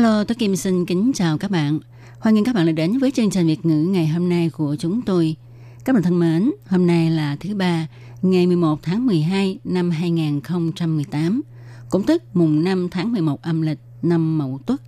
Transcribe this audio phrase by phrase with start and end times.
[0.00, 1.80] Hello, tôi Kim xin kính chào các bạn.
[2.18, 4.76] Hoan nghênh các bạn đã đến với chương trình Việt ngữ ngày hôm nay của
[4.78, 5.36] chúng tôi.
[5.84, 7.86] Các bạn thân mến, hôm nay là thứ ba,
[8.22, 11.42] ngày 11 tháng 12 năm 2018,
[11.90, 14.82] cũng tức mùng 5 tháng 11 âm lịch năm Mậu Tuất.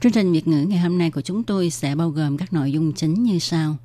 [0.00, 2.72] Chương trình Việt ngữ ngày hôm nay của chúng tôi sẽ bao gồm các nội
[2.72, 3.76] dung chính như sau.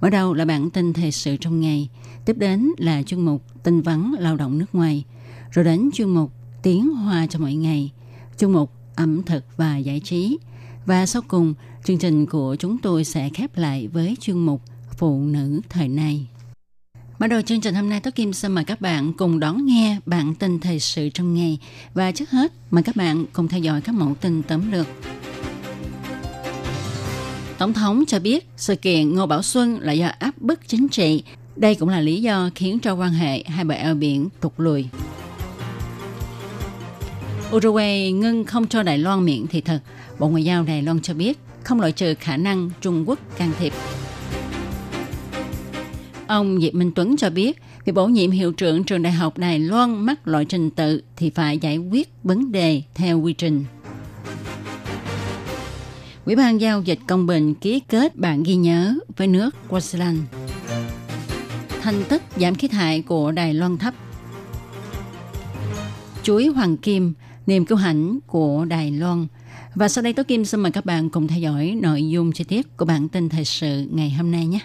[0.00, 1.88] Mở đầu là bản tin thời sự trong ngày,
[2.24, 5.04] tiếp đến là chuyên mục tin vắn lao động nước ngoài,
[5.50, 6.32] rồi đến chuyên mục
[6.62, 7.92] tiếng hoa cho mỗi ngày,
[8.38, 10.38] chuyên mục ẩm thực và giải trí.
[10.86, 14.62] Và sau cùng, chương trình của chúng tôi sẽ khép lại với chuyên mục
[14.98, 16.26] Phụ nữ thời nay.
[17.18, 19.98] Mở đầu chương trình hôm nay, Tố Kim xin mời các bạn cùng đón nghe
[20.06, 21.58] bản tin thời sự trong ngày.
[21.94, 24.86] Và trước hết, mời các bạn cùng theo dõi các mẫu tin tóm lược.
[27.58, 31.22] Tổng thống cho biết sự kiện Ngô Bảo Xuân là do áp bức chính trị.
[31.56, 34.86] Đây cũng là lý do khiến cho quan hệ hai bờ eo biển tụt lùi.
[37.52, 39.78] Uruguay ngưng không cho Đài Loan miễn thị thực.
[40.18, 43.50] Bộ Ngoại giao Đài Loan cho biết không loại trừ khả năng Trung Quốc can
[43.58, 43.72] thiệp.
[46.26, 49.58] Ông Diệp Minh Tuấn cho biết, việc bổ nhiệm hiệu trưởng trường đại học Đài
[49.58, 53.64] Loan mắc loại trình tự thì phải giải quyết vấn đề theo quy trình.
[56.24, 60.18] Ủy ban giao dịch công bình ký kết bản ghi nhớ với nước Queensland.
[61.82, 63.94] Thành tích giảm khí thải của Đài Loan thấp.
[66.22, 67.14] Chuối Hoàng Kim,
[67.46, 69.26] niềm kiêu hãnh của Đài Loan.
[69.74, 72.44] Và sau đây Tố Kim xin mời các bạn cùng theo dõi nội dung chi
[72.44, 74.58] tiết của bản tin thời sự ngày hôm nay nhé.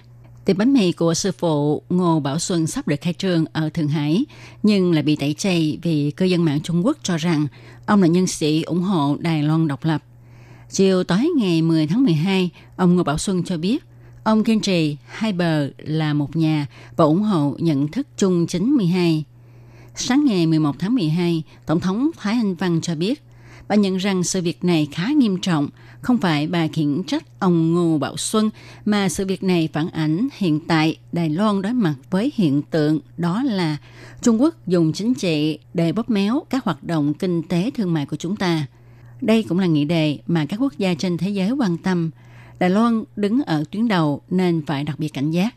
[0.46, 3.88] Tiệm bánh mì của sư phụ Ngô Bảo Xuân sắp được khai trương ở Thượng
[3.88, 4.26] Hải,
[4.64, 7.48] nhưng lại bị tẩy chay vì cư dân mạng Trung Quốc cho rằng
[7.86, 10.04] ông là nhân sĩ ủng hộ Đài Loan độc lập.
[10.70, 13.84] Chiều tối ngày 10 tháng 12, ông Ngô Bảo Xuân cho biết,
[14.24, 19.24] ông kiên trì hai bờ là một nhà và ủng hộ nhận thức chung 92.
[19.96, 23.24] Sáng ngày 11 tháng 12, Tổng thống Thái Anh Văn cho biết,
[23.68, 25.70] bà nhận rằng sự việc này khá nghiêm trọng,
[26.02, 28.50] không phải bà khiển trách ông Ngô Bảo Xuân,
[28.86, 33.00] mà sự việc này phản ảnh hiện tại Đài Loan đối mặt với hiện tượng
[33.18, 33.78] đó là
[34.22, 38.06] Trung Quốc dùng chính trị để bóp méo các hoạt động kinh tế thương mại
[38.06, 38.66] của chúng ta.
[39.22, 42.12] Đây cũng là nghị đề mà các quốc gia trên thế giới quan tâm.
[42.60, 45.56] Đài Loan đứng ở tuyến đầu nên phải đặc biệt cảnh giác.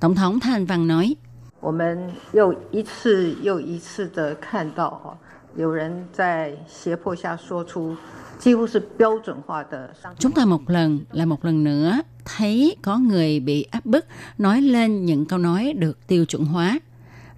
[0.00, 1.16] Tổng thống Thái Anh Văn nói,
[1.63, 5.17] 我们又一次又一次的看到哈，
[5.55, 7.95] 有人在胁迫下说出
[8.39, 10.15] 几乎是标准化的伤。
[10.17, 14.05] Chúng ta một lần là một lần nữa thấy có người bị áp bức
[14.37, 16.79] nói lên những câu nói được tiêu chuẩn hóa.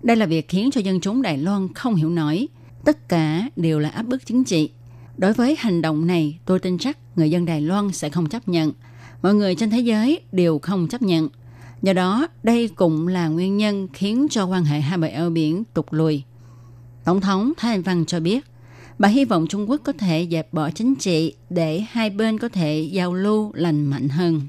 [0.01, 2.47] Đây là việc khiến cho dân chúng Đài Loan không hiểu nổi.
[2.85, 4.71] Tất cả đều là áp bức chính trị.
[5.17, 8.47] Đối với hành động này, tôi tin chắc người dân Đài Loan sẽ không chấp
[8.47, 8.71] nhận.
[9.21, 11.29] Mọi người trên thế giới đều không chấp nhận.
[11.86, 15.64] Do đó, đây cũng là nguyên nhân khiến cho quan hệ hai bờ eo biển
[15.74, 16.22] tụt lùi.
[17.04, 18.44] Tổng thống Thái Anh Văn cho biết,
[18.98, 22.48] bà hy vọng Trung Quốc có thể dẹp bỏ chính trị để hai bên có
[22.48, 24.40] thể giao lưu lành mạnh hơn.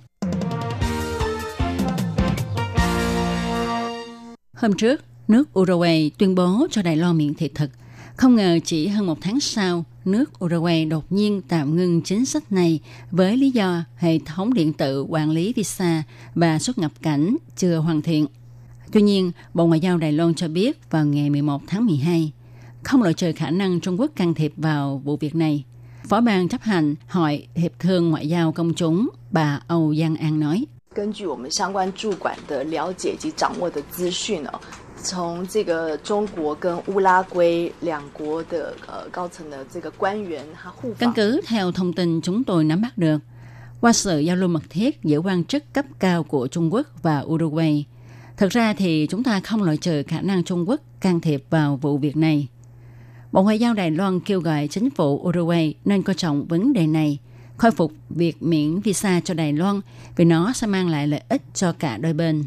[4.54, 7.70] Hôm trước, nước Uruguay tuyên bố cho Đài Loan miễn thị thực.
[8.16, 12.53] Không ngờ chỉ hơn một tháng sau, nước Uruguay đột nhiên tạm ngưng chính sách
[12.53, 12.81] này
[13.11, 16.03] với lý do hệ thống điện tử quản lý visa
[16.35, 18.27] và xuất nhập cảnh chưa hoàn thiện.
[18.93, 22.33] Tuy nhiên, Bộ Ngoại giao Đài Loan cho biết vào ngày 11 tháng 12,
[22.83, 25.65] không loại trừ khả năng Trung Quốc can thiệp vào vụ việc này.
[26.09, 30.41] Phó ban chấp hành Hội Hiệp thương Ngoại giao Công chúng bà Âu Giang An
[30.41, 30.67] nói.
[30.95, 34.61] 根据我们相关驻馆的了解及掌握的资讯哦，
[35.05, 43.19] 从这个中国跟乌拉圭两国的呃高层的这个官员，他互 Căn 访 cứ theo thông tin chúng tôi nắm bắt được,
[43.81, 47.21] qua sự giao lưu mật thiết giữa quan chức cấp cao của Trung Quốc và
[47.21, 47.85] Uruguay,
[48.37, 51.77] thực ra thì chúng ta không loại trừ khả năng Trung Quốc can thiệp vào
[51.77, 52.47] vụ việc này.
[53.33, 56.87] Bộ Ngoại giao Đài Loan kêu gọi chính phủ Uruguay nên coi trọng vấn đề
[56.87, 57.19] này,
[57.57, 59.81] khôi phục việc miễn visa cho Đài Loan
[60.17, 62.45] vì nó sẽ mang lại lợi ích cho cả đôi bên.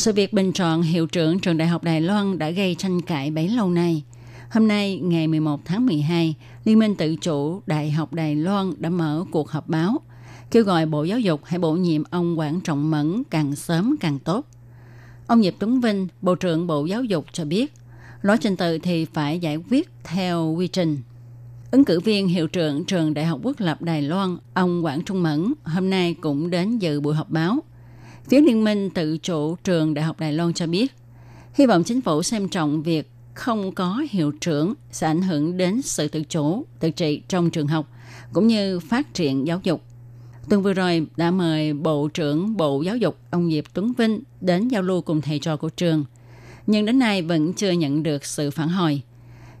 [0.00, 3.30] Sự việc bình chọn hiệu trưởng trường Đại học Đài Loan đã gây tranh cãi
[3.30, 4.02] bấy lâu nay.
[4.50, 8.90] Hôm nay, ngày 11 tháng 12, Liên minh tự chủ Đại học Đài Loan đã
[8.90, 10.00] mở cuộc họp báo,
[10.50, 14.18] kêu gọi Bộ Giáo dục hãy bổ nhiệm ông Quảng Trọng Mẫn càng sớm càng
[14.18, 14.46] tốt.
[15.26, 17.72] Ông Diệp Tuấn Vinh, Bộ trưởng Bộ Giáo dục cho biết,
[18.22, 20.98] lỗi trình tự thì phải giải quyết theo quy trình.
[21.70, 25.22] Ứng cử viên hiệu trưởng trường Đại học Quốc lập Đài Loan, ông Quảng Trung
[25.22, 27.58] Mẫn, hôm nay cũng đến dự buổi họp báo.
[28.30, 30.92] Phía Liên minh tự chủ trường Đại học Đài Loan cho biết,
[31.54, 35.82] hy vọng chính phủ xem trọng việc không có hiệu trưởng sẽ ảnh hưởng đến
[35.82, 37.86] sự tự chủ, tự trị trong trường học,
[38.32, 39.82] cũng như phát triển giáo dục.
[40.48, 44.68] Tuần vừa rồi đã mời Bộ trưởng Bộ Giáo dục ông Diệp Tuấn Vinh đến
[44.68, 46.04] giao lưu cùng thầy trò của trường.
[46.66, 49.02] Nhưng đến nay vẫn chưa nhận được sự phản hồi.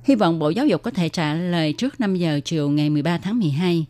[0.04, 3.18] Hy vọng Bộ Giáo dục có thể trả lời trước 5 giờ chiều ngày 13
[3.18, 3.86] tháng 12.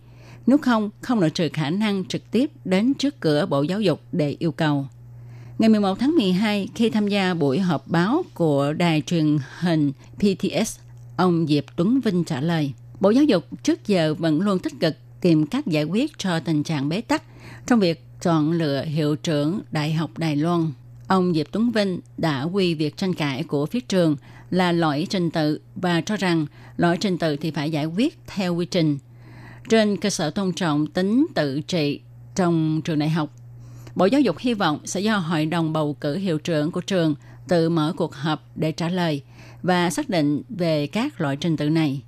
[0.51, 4.01] Nếu không, không loại trừ khả năng trực tiếp đến trước cửa Bộ Giáo dục
[4.13, 4.87] để yêu cầu.
[5.59, 10.79] Ngày 11 tháng 12, khi tham gia buổi họp báo của đài truyền hình PTS,
[11.17, 14.97] ông Diệp Tuấn Vinh trả lời, Bộ Giáo dục trước giờ vẫn luôn tích cực
[15.21, 17.23] tìm cách giải quyết cho tình trạng bế tắc
[17.67, 20.73] trong việc chọn lựa hiệu trưởng Đại học Đài Loan.
[21.07, 24.17] Ông Diệp Tuấn Vinh đã quy việc tranh cãi của phía trường
[24.51, 28.55] là lỗi trình tự và cho rằng lỗi trình tự thì phải giải quyết theo
[28.55, 28.99] quy trình.
[29.69, 32.01] Trên cơ sở tôn trọng tính tự trị
[32.35, 33.31] trong trường đại học,
[33.95, 37.15] Bộ Giáo dục hy vọng sẽ do Hội đồng bầu cử hiệu trưởng của trường
[37.49, 39.23] tự mở cuộc họp để trả lời
[39.63, 42.03] và xác định về các loại trình tự này.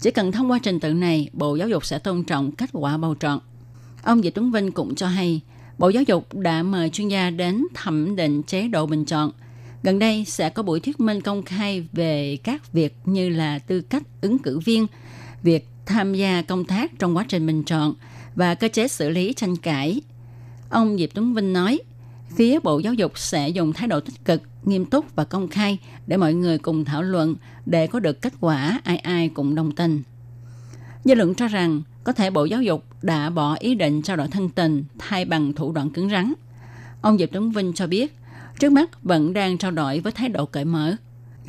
[0.00, 2.96] Chỉ cần thông qua trình tự này, Bộ Giáo dục sẽ tôn trọng kết quả
[2.96, 3.40] bầu chọn.
[4.02, 5.40] Ông Diệp Tuấn Vinh cũng cho hay,
[5.78, 9.32] Bộ Giáo dục đã mời chuyên gia đến thẩm định chế độ bình chọn.
[9.82, 13.80] Gần đây sẽ có buổi thuyết minh công khai về các việc như là tư
[13.80, 14.86] cách ứng cử viên,
[15.42, 17.94] việc tham gia công tác trong quá trình bình chọn
[18.34, 20.00] và cơ chế xử lý tranh cãi.
[20.68, 21.80] Ông Diệp Tuấn Vinh nói,
[22.36, 25.78] phía Bộ Giáo dục sẽ dùng thái độ tích cực, nghiêm túc và công khai
[26.06, 27.34] để mọi người cùng thảo luận
[27.66, 30.02] để có được kết quả ai ai cũng đồng tình.
[31.04, 34.28] Dư luận cho rằng có thể Bộ Giáo dục đã bỏ ý định trao đổi
[34.28, 36.32] thân tình thay bằng thủ đoạn cứng rắn.
[37.02, 38.16] Ông Diệp Tuấn Vinh cho biết,
[38.58, 40.96] trước mắt vẫn đang trao đổi với thái độ cởi mở.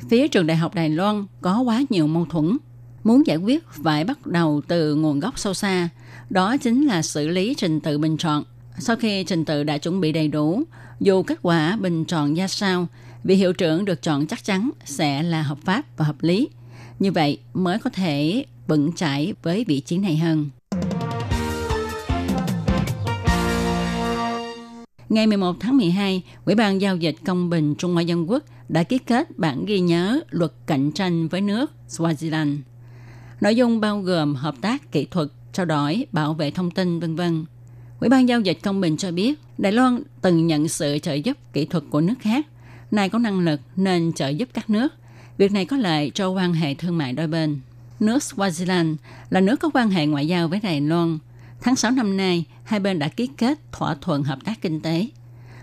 [0.09, 2.57] Phía trường Đại học Đài Loan có quá nhiều mâu thuẫn.
[3.03, 5.89] Muốn giải quyết phải bắt đầu từ nguồn gốc sâu xa,
[6.29, 8.43] đó chính là xử lý trình tự bình chọn.
[8.79, 10.63] Sau khi trình tự đã chuẩn bị đầy đủ,
[10.99, 12.87] dù kết quả bình chọn ra sao,
[13.23, 16.49] vị hiệu trưởng được chọn chắc chắn sẽ là hợp pháp và hợp lý.
[16.99, 20.49] Như vậy mới có thể vững chãi với vị trí này hơn.
[25.09, 28.83] Ngày 11 tháng 12, Ủy ban Giao dịch Công bình Trung Hoa Dân Quốc đã
[28.83, 32.57] ký kết bản ghi nhớ luật cạnh tranh với nước Swaziland.
[33.43, 37.15] Nội dung bao gồm hợp tác kỹ thuật, trao đổi, bảo vệ thông tin, vân
[37.15, 37.45] vân
[37.99, 41.37] Ủy ban Giao dịch Công bình cho biết, Đài Loan từng nhận sự trợ giúp
[41.53, 42.47] kỹ thuật của nước khác,
[42.91, 44.93] nay có năng lực nên trợ giúp các nước.
[45.37, 47.59] Việc này có lợi cho quan hệ thương mại đôi bên.
[47.99, 48.95] Nước Swaziland
[49.29, 51.17] là nước có quan hệ ngoại giao với Đài Loan.
[51.61, 55.07] Tháng 6 năm nay, hai bên đã ký kết thỏa thuận hợp tác kinh tế.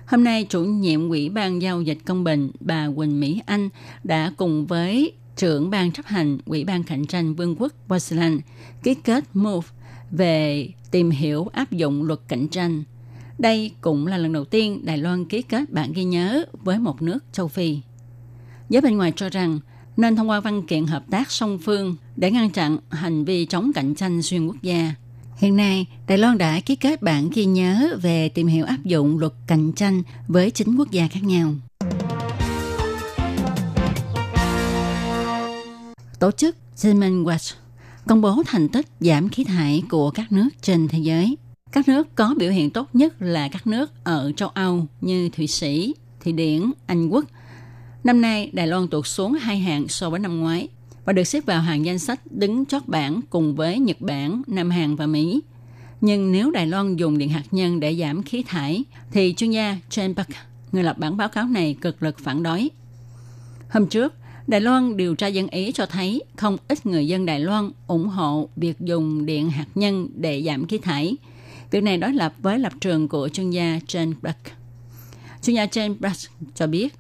[0.07, 3.69] Hôm nay, chủ nhiệm Ủy ban Giao dịch Công bình bà Quỳnh Mỹ Anh
[4.05, 8.39] đã cùng với trưởng ban chấp hành Ủy ban cạnh tranh Vương quốc Swaziland
[8.83, 9.69] ký kết MOVE
[10.11, 12.83] về tìm hiểu áp dụng luật cạnh tranh.
[13.39, 17.03] Đây cũng là lần đầu tiên Đài Loan ký kết bản ghi nhớ với một
[17.03, 17.79] nước châu Phi.
[18.69, 19.61] Giới bên ngoài cho rằng
[19.97, 23.71] nên thông qua văn kiện hợp tác song phương để ngăn chặn hành vi chống
[23.75, 24.95] cạnh tranh xuyên quốc gia.
[25.37, 29.19] Hiện nay, Đài Loan đã ký kết bản ghi nhớ về tìm hiểu áp dụng
[29.19, 31.55] luật cạnh tranh với chín quốc gia khác nhau.
[36.21, 37.55] Tổ chức Human Watch
[38.07, 41.37] công bố thành tích giảm khí thải của các nước trên thế giới.
[41.73, 45.47] Các nước có biểu hiện tốt nhất là các nước ở châu Âu như Thụy
[45.47, 45.95] Sĩ,
[46.25, 47.25] Thụy Điển, Anh Quốc.
[48.05, 50.69] Năm nay, Đài Loan tụt xuống hai hạng so với năm ngoái
[51.05, 54.71] và được xếp vào hàng danh sách đứng chót bảng cùng với Nhật Bản, Nam
[54.71, 55.41] Hàn và Mỹ.
[56.01, 59.77] Nhưng nếu Đài Loan dùng điện hạt nhân để giảm khí thải, thì chuyên gia
[59.91, 60.29] Chen Park,
[60.73, 62.71] người lập bản báo cáo này cực lực phản đối.
[63.71, 64.15] Hôm trước,
[64.51, 68.09] Đài Loan điều tra dân Ý cho thấy không ít người dân Đài Loan ủng
[68.09, 71.17] hộ việc dùng điện hạt nhân để giảm khí thải.
[71.71, 74.39] Việc này đối lập với lập trường của chuyên gia Jane Black.
[75.43, 76.17] Chuyên gia Jane Black
[76.55, 76.95] cho biết,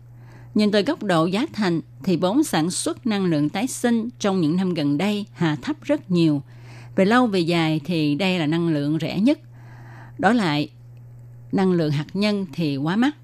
[0.54, 4.40] nhìn từ góc độ giá thành thì vốn sản xuất năng lượng tái sinh trong
[4.40, 6.42] những năm gần đây hạ thấp rất nhiều.
[6.96, 9.40] Về lâu về dài thì đây là năng lượng rẻ nhất.
[10.18, 10.68] Đổi lại,
[11.52, 13.16] năng lượng hạt nhân thì quá mắc.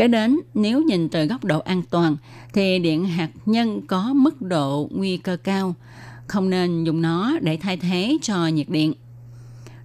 [0.00, 2.16] Cái đến nếu nhìn từ góc độ an toàn
[2.52, 5.74] thì điện hạt nhân có mức độ nguy cơ cao,
[6.26, 8.92] không nên dùng nó để thay thế cho nhiệt điện.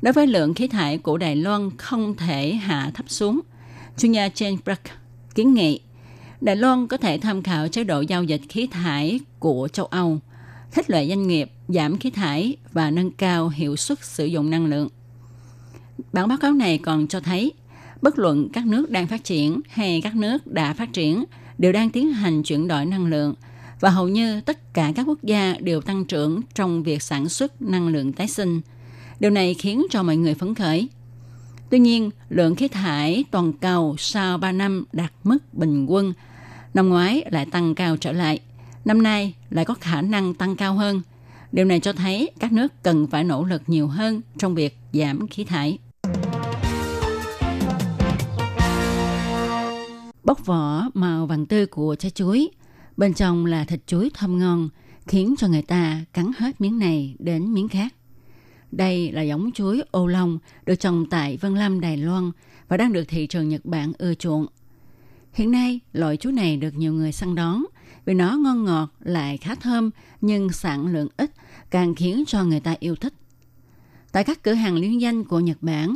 [0.01, 3.39] Đối với lượng khí thải của Đài Loan không thể hạ thấp xuống,
[3.97, 4.83] chuyên gia Jane Brack
[5.35, 5.79] kiến nghị
[6.41, 10.19] Đài Loan có thể tham khảo chế độ giao dịch khí thải của châu Âu,
[10.71, 14.65] thích loại doanh nghiệp giảm khí thải và nâng cao hiệu suất sử dụng năng
[14.65, 14.89] lượng.
[16.13, 17.51] Bản báo cáo này còn cho thấy
[18.05, 21.23] bất luận các nước đang phát triển hay các nước đã phát triển
[21.57, 23.33] đều đang tiến hành chuyển đổi năng lượng
[23.79, 27.61] và hầu như tất cả các quốc gia đều tăng trưởng trong việc sản xuất
[27.61, 28.61] năng lượng tái sinh.
[29.19, 30.89] Điều này khiến cho mọi người phấn khởi.
[31.69, 36.13] Tuy nhiên, lượng khí thải toàn cầu sau 3 năm đạt mức bình quân,
[36.73, 38.39] năm ngoái lại tăng cao trở lại,
[38.85, 41.01] năm nay lại có khả năng tăng cao hơn.
[41.51, 45.27] Điều này cho thấy các nước cần phải nỗ lực nhiều hơn trong việc giảm
[45.27, 45.77] khí thải.
[50.25, 52.49] Bóc vỏ màu vàng tươi của trái chuối,
[52.97, 54.69] bên trong là thịt chuối thơm ngon,
[55.07, 57.93] khiến cho người ta cắn hết miếng này đến miếng khác.
[58.71, 62.31] Đây là giống chuối ô long được trồng tại Vân Lâm, Đài Loan
[62.67, 64.45] và đang được thị trường Nhật Bản ưa chuộng.
[65.33, 67.65] Hiện nay, loại chuối này được nhiều người săn đón
[68.05, 69.89] vì nó ngon ngọt lại khá thơm
[70.21, 71.31] nhưng sản lượng ít
[71.69, 73.13] càng khiến cho người ta yêu thích.
[74.11, 75.95] Tại các cửa hàng liên danh của Nhật Bản,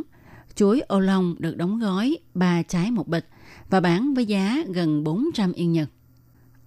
[0.54, 3.26] chuối ô long được đóng gói 3 trái một bịch
[3.70, 5.88] và bán với giá gần 400 yên Nhật.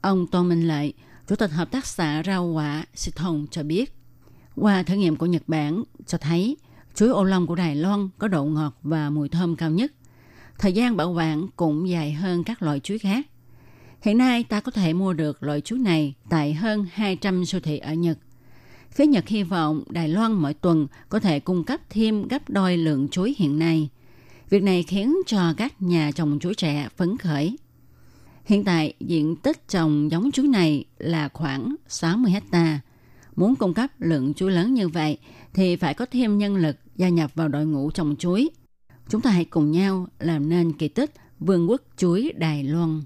[0.01, 0.93] Ông Tô Minh Lợi,
[1.27, 3.95] Chủ tịch Hợp tác xã rau quả Sithon cho biết,
[4.55, 6.57] qua thử nghiệm của Nhật Bản cho thấy
[6.95, 9.91] chuối ô long của Đài Loan có độ ngọt và mùi thơm cao nhất.
[10.59, 13.27] Thời gian bảo quản cũng dài hơn các loại chuối khác.
[14.01, 17.77] Hiện nay ta có thể mua được loại chuối này tại hơn 200 siêu thị
[17.77, 18.17] ở Nhật.
[18.91, 22.77] Phía Nhật hy vọng Đài Loan mỗi tuần có thể cung cấp thêm gấp đôi
[22.77, 23.89] lượng chuối hiện nay.
[24.53, 27.57] Việc này khiến cho các nhà trồng chuối trẻ phấn khởi.
[28.45, 32.79] Hiện tại, diện tích trồng giống chuối này là khoảng 60 hecta.
[33.35, 35.17] Muốn cung cấp lượng chuối lớn như vậy
[35.53, 38.49] thì phải có thêm nhân lực gia nhập vào đội ngũ trồng chuối.
[39.09, 43.01] Chúng ta hãy cùng nhau làm nên kỳ tích vương quốc chuối Đài Loan.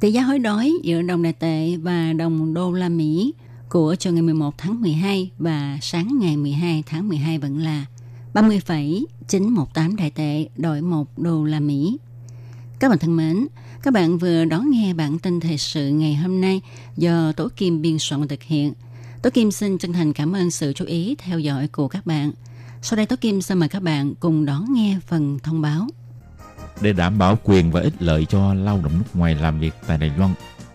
[0.00, 3.34] Tỷ giá hối đoái giữa đồng đại tệ và đồng đô la Mỹ
[3.74, 7.84] của chiều ngày 11 tháng 12 và sáng ngày 12 tháng 12 vẫn là
[8.34, 11.98] 30,918 đại tệ đổi 1 đô la Mỹ.
[12.78, 13.46] Các bạn thân mến,
[13.82, 16.60] các bạn vừa đón nghe bản tin thời sự ngày hôm nay
[16.96, 18.72] do Tổ Kim biên soạn và thực hiện.
[19.22, 22.32] Tổ Kim xin chân thành cảm ơn sự chú ý theo dõi của các bạn.
[22.82, 25.86] Sau đây Tổ Kim xin mời các bạn cùng đón nghe phần thông báo.
[26.80, 29.98] Để đảm bảo quyền và ích lợi cho lao động nước ngoài làm việc tại
[29.98, 30.34] Đài Loan,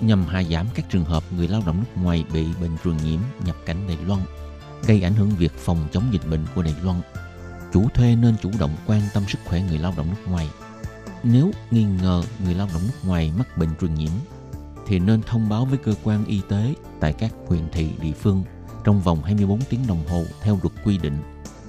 [0.00, 3.20] nhằm hạ giảm các trường hợp người lao động nước ngoài bị bệnh truyền nhiễm
[3.46, 4.20] nhập cảnh Đài Loan,
[4.86, 7.00] gây ảnh hưởng việc phòng chống dịch bệnh của Đài Loan.
[7.72, 10.48] Chủ thuê nên chủ động quan tâm sức khỏe người lao động nước ngoài.
[11.22, 14.10] Nếu nghi ngờ người lao động nước ngoài mắc bệnh truyền nhiễm,
[14.86, 18.44] thì nên thông báo với cơ quan y tế tại các huyện thị địa phương
[18.84, 21.18] trong vòng 24 tiếng đồng hồ theo luật quy định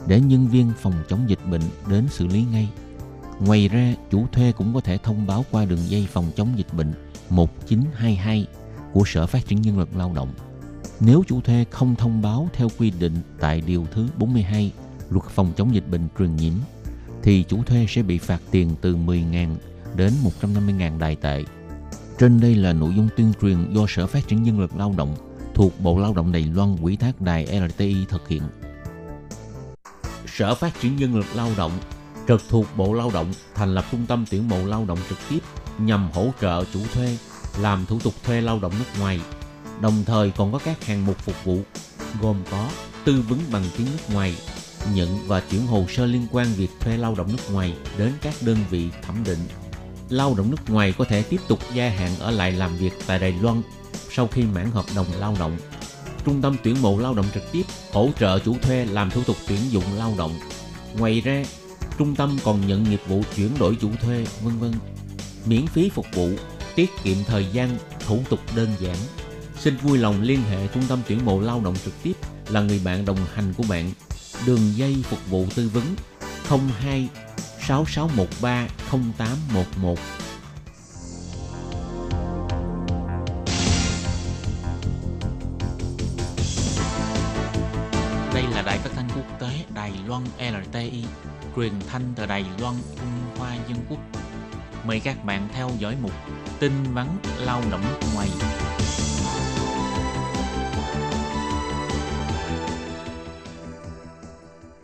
[0.08, 2.70] để nhân viên phòng chống dịch bệnh đến xử lý ngay.
[3.40, 6.74] Ngoài ra, chủ thuê cũng có thể thông báo qua đường dây phòng chống dịch
[6.74, 6.94] bệnh
[7.30, 8.48] 1922
[8.94, 10.34] của Sở Phát triển Nhân lực Lao động.
[11.00, 14.72] Nếu chủ thuê không thông báo theo quy định tại Điều thứ 42
[15.10, 16.54] Luật phòng chống dịch bệnh truyền nhiễm,
[17.24, 19.56] thì chủ thuê sẽ bị phạt tiền từ 10.000
[19.96, 21.44] đến 150.000 đài tệ.
[22.20, 25.16] Trên đây là nội dung tuyên truyền do Sở Phát triển Nhân lực Lao động
[25.54, 28.42] thuộc Bộ Lao động Đài Loan quỹ thác đài RTI thực hiện.
[30.28, 31.72] Sở Phát triển Nhân lực Lao động
[32.28, 35.40] trực thuộc Bộ Lao động thành lập trung tâm tuyển mộ lao động trực tiếp
[35.80, 37.18] nhằm hỗ trợ chủ thuê
[37.60, 39.20] làm thủ tục thuê lao động nước ngoài.
[39.82, 41.62] Đồng thời còn có các hạng mục phục vụ
[42.22, 42.70] gồm có
[43.06, 44.36] tư vấn bằng tiếng nước ngoài,
[44.94, 48.34] nhận và chuyển hồ sơ liên quan việc thuê lao động nước ngoài đến các
[48.42, 49.40] đơn vị thẩm định.
[50.10, 53.20] Lao động nước ngoài có thể tiếp tục gia hạn ở lại làm việc tại
[53.20, 53.62] Đài Loan
[54.12, 55.58] sau khi mãn hợp đồng lao động.
[56.26, 59.38] Trung tâm tuyển mộ lao động trực tiếp hỗ trợ chủ thuê làm thủ tục
[59.48, 60.40] tuyển dụng lao động.
[60.98, 61.44] Ngoài ra,
[61.98, 64.72] trung tâm còn nhận nghiệp vụ chuyển đổi chủ thuê, vân vân
[65.46, 66.30] miễn phí phục vụ,
[66.76, 67.78] tiết kiệm thời gian,
[68.08, 68.96] thủ tục đơn giản.
[69.60, 72.14] Xin vui lòng liên hệ trung tâm tuyển mộ lao động trực tiếp
[72.50, 73.92] là người bạn đồng hành của bạn.
[74.46, 75.84] Đường dây phục vụ tư vấn
[76.82, 77.10] 02
[77.68, 80.00] 6613 0811.
[88.34, 91.04] Đây là đài phát thanh quốc tế Đài Loan LTI,
[91.56, 94.19] truyền thanh từ Đài Loan, Trung Hoa Dân Quốc.
[94.88, 96.12] Mời các bạn theo dõi mục
[96.60, 97.08] tin vắn
[97.40, 97.82] lao động
[98.16, 98.28] ngoài.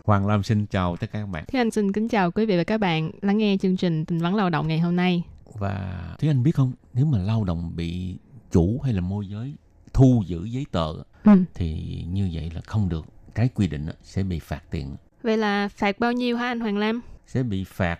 [0.03, 1.43] Hoàng Lam xin chào tất cả các bạn.
[1.47, 4.19] Thế Anh xin kính chào quý vị và các bạn lắng nghe chương trình tình
[4.19, 5.23] vấn lao động ngày hôm nay.
[5.53, 8.17] Và Thế Anh biết không, nếu mà lao động bị
[8.51, 9.55] chủ hay là môi giới
[9.93, 11.31] thu giữ giấy tờ Ừ.
[11.53, 11.73] thì
[12.11, 13.05] như vậy là không được.
[13.35, 16.77] Trái quy định sẽ bị phạt tiền, Vậy là phạt bao nhiêu hả anh Hoàng
[16.77, 17.01] Lam?
[17.27, 17.99] sẽ bị phạt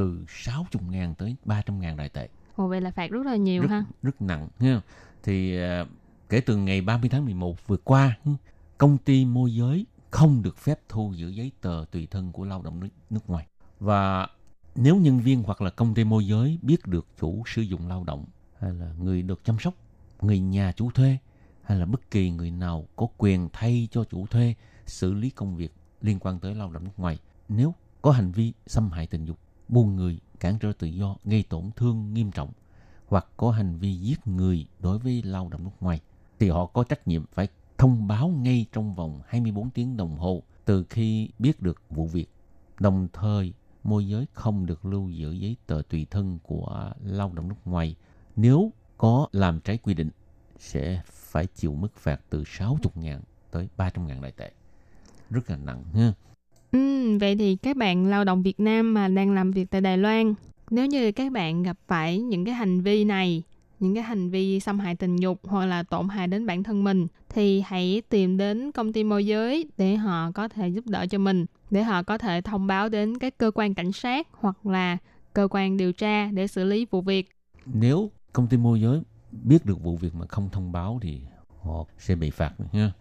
[0.00, 2.28] từ 60 ngàn tới 300 ngàn đại tệ.
[2.56, 3.84] Ồ vậy là phạt rất là nhiều rất, ha.
[4.02, 4.80] rất nặng ha.
[5.22, 5.84] Thì à,
[6.28, 8.18] kể từ ngày 30 tháng 11 vừa qua,
[8.78, 12.62] công ty môi giới không được phép thu giữ giấy tờ tùy thân của lao
[12.62, 13.46] động nước, nước ngoài.
[13.80, 14.28] Và
[14.74, 18.04] nếu nhân viên hoặc là công ty môi giới biết được chủ sử dụng lao
[18.04, 18.24] động
[18.60, 19.74] hay là người được chăm sóc,
[20.20, 21.18] người nhà chủ thuê
[21.62, 24.54] hay là bất kỳ người nào có quyền thay cho chủ thuê
[24.86, 28.52] xử lý công việc liên quan tới lao động nước ngoài nếu có hành vi
[28.66, 29.38] xâm hại tình dục,
[29.70, 32.52] buôn người, cản trở tự do, gây tổn thương nghiêm trọng
[33.06, 36.00] hoặc có hành vi giết người đối với lao động nước ngoài
[36.38, 37.48] thì họ có trách nhiệm phải
[37.78, 42.26] thông báo ngay trong vòng 24 tiếng đồng hồ từ khi biết được vụ việc.
[42.80, 47.48] Đồng thời, môi giới không được lưu giữ giấy tờ tùy thân của lao động
[47.48, 47.96] nước ngoài.
[48.36, 50.10] Nếu có làm trái quy định,
[50.58, 54.52] sẽ phải chịu mức phạt từ 60.000 tới 300.000 đại tệ.
[55.30, 56.12] Rất là nặng ha.
[56.72, 59.98] Ừ, vậy thì các bạn lao động Việt Nam mà đang làm việc tại Đài
[59.98, 60.34] Loan,
[60.70, 63.42] nếu như các bạn gặp phải những cái hành vi này,
[63.80, 66.84] những cái hành vi xâm hại tình dục hoặc là tổn hại đến bản thân
[66.84, 71.06] mình thì hãy tìm đến công ty môi giới để họ có thể giúp đỡ
[71.10, 74.66] cho mình, để họ có thể thông báo đến các cơ quan cảnh sát hoặc
[74.66, 74.98] là
[75.34, 77.28] cơ quan điều tra để xử lý vụ việc.
[77.66, 79.00] Nếu công ty môi giới
[79.32, 81.20] biết được vụ việc mà không thông báo thì
[81.62, 82.92] họ sẽ bị phạt nha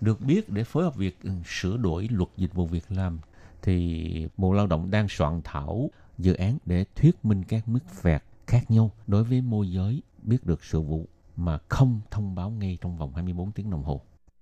[0.00, 3.18] được biết để phối hợp việc ừ, sửa đổi luật dịch vụ việc làm
[3.62, 8.22] thì Bộ Lao động đang soạn thảo dự án để thuyết minh các mức phạt
[8.46, 11.06] khác nhau đối với môi giới biết được sự vụ
[11.36, 14.00] mà không thông báo ngay trong vòng 24 tiếng đồng hồ.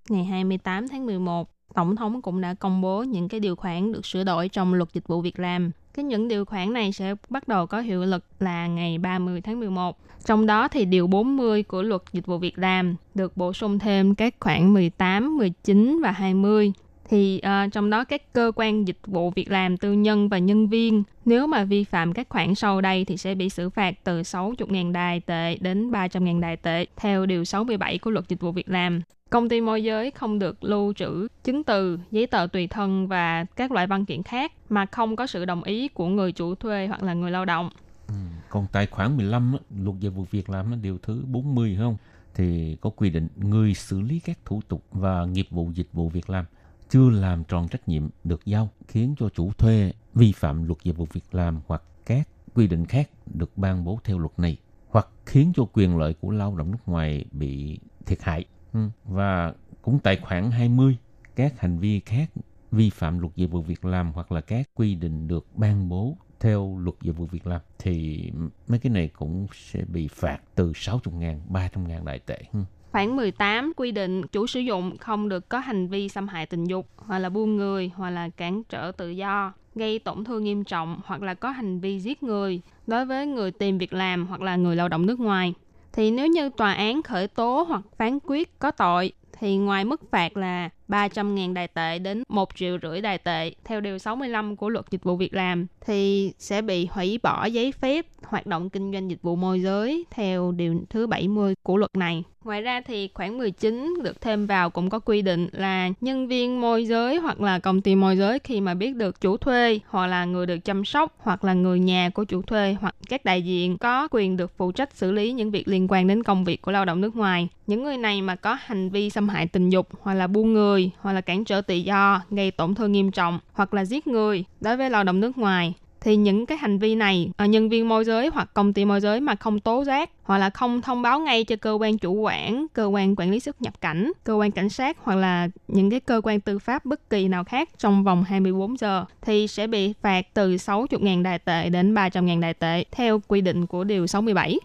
[0.09, 4.05] Ngày 28 tháng 11, Tổng thống cũng đã công bố những cái điều khoản được
[4.05, 5.71] sửa đổi trong luật dịch vụ việc làm.
[5.97, 9.59] Cái những điều khoản này sẽ bắt đầu có hiệu lực là ngày 30 tháng
[9.59, 9.97] 11.
[10.25, 14.15] Trong đó thì điều 40 của luật dịch vụ việc làm được bổ sung thêm
[14.15, 16.73] các khoản 18, 19 và 20.
[17.09, 20.67] Thì uh, trong đó các cơ quan dịch vụ việc làm tư nhân và nhân
[20.67, 24.21] viên nếu mà vi phạm các khoản sau đây thì sẽ bị xử phạt từ
[24.21, 28.69] 60.000 đài tệ đến 300.000 đài tệ theo điều 67 của luật dịch vụ việc
[28.69, 29.01] làm.
[29.29, 33.45] Công ty môi giới không được lưu trữ chứng từ, giấy tờ tùy thân và
[33.55, 36.87] các loại văn kiện khác mà không có sự đồng ý của người chủ thuê
[36.87, 37.69] hoặc là người lao động.
[38.07, 38.13] Ừ.
[38.49, 41.97] Còn tài khoản 15 luật về vụ việc làm điều thứ 40 không?
[42.33, 46.09] Thì có quy định người xử lý các thủ tục và nghiệp vụ dịch vụ
[46.09, 46.45] việc làm
[46.89, 50.91] chưa làm tròn trách nhiệm được giao khiến cho chủ thuê vi phạm luật về
[50.91, 54.57] vụ việc làm hoặc các quy định khác được ban bố theo luật này
[54.89, 58.45] hoặc khiến cho quyền lợi của lao động nước ngoài bị thiệt hại.
[58.73, 58.79] Ừ.
[59.05, 60.97] Và cũng tài khoản 20
[61.35, 62.29] các hành vi khác
[62.71, 66.17] vi phạm luật dịch vụ việc làm hoặc là các quy định được ban bố
[66.39, 68.29] theo luật dịch vụ việc làm thì
[68.67, 72.39] mấy cái này cũng sẽ bị phạt từ 60 ngàn, 300 ngàn đại tệ.
[72.53, 72.59] Ừ.
[72.91, 76.65] Khoản 18 quy định chủ sử dụng không được có hành vi xâm hại tình
[76.65, 80.63] dục hoặc là buôn người hoặc là cản trở tự do, gây tổn thương nghiêm
[80.63, 84.41] trọng hoặc là có hành vi giết người đối với người tìm việc làm hoặc
[84.41, 85.53] là người lao động nước ngoài.
[85.97, 90.01] Thì nếu như tòa án khởi tố hoặc phán quyết có tội, thì ngoài mức
[90.11, 94.69] phạt là 300.000 đài tệ đến 1 triệu rưỡi đài tệ, theo điều 65 của
[94.69, 98.93] luật dịch vụ việc làm, thì sẽ bị hủy bỏ giấy phép hoạt động kinh
[98.93, 102.23] doanh dịch vụ môi giới theo điều thứ 70 của luật này.
[102.43, 106.61] Ngoài ra thì khoản 19 được thêm vào cũng có quy định là nhân viên
[106.61, 110.07] môi giới hoặc là công ty môi giới khi mà biết được chủ thuê hoặc
[110.07, 113.41] là người được chăm sóc hoặc là người nhà của chủ thuê hoặc các đại
[113.41, 116.61] diện có quyền được phụ trách xử lý những việc liên quan đến công việc
[116.61, 117.47] của lao động nước ngoài.
[117.67, 120.76] Những người này mà có hành vi xâm hại tình dục hoặc là buôn người
[121.01, 124.45] hoặc là cản trở tự do, gây tổn thương nghiêm trọng hoặc là giết người
[124.61, 127.89] đối với lao động nước ngoài thì những cái hành vi này ở nhân viên
[127.89, 131.01] môi giới hoặc công ty môi giới mà không tố giác hoặc là không thông
[131.01, 134.33] báo ngay cho cơ quan chủ quản, cơ quan quản lý xuất nhập cảnh, cơ
[134.33, 137.69] quan cảnh sát hoặc là những cái cơ quan tư pháp bất kỳ nào khác
[137.77, 142.53] trong vòng 24 giờ thì sẽ bị phạt từ 60.000 đài tệ đến 300.000 đài
[142.53, 144.59] tệ theo quy định của điều 67.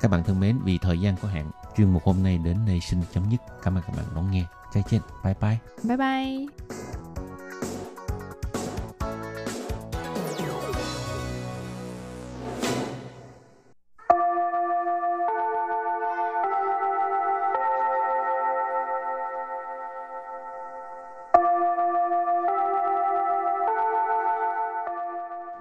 [0.00, 2.80] Các bạn thân mến, vì thời gian có hạn, chuyên mục hôm nay đến đây
[2.80, 3.40] xin chấm dứt.
[3.62, 4.44] Cảm ơn các bạn đón nghe.
[4.74, 5.58] Chào trên, bye bye.
[5.84, 6.46] Bye bye!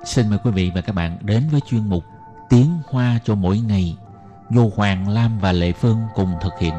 [0.03, 2.03] Xin mời quý vị và các bạn đến với chuyên mục
[2.49, 3.97] Tiếng Hoa cho mỗi ngày
[4.49, 6.73] do Hoàng Lam và Lệ Phương cùng thực hiện.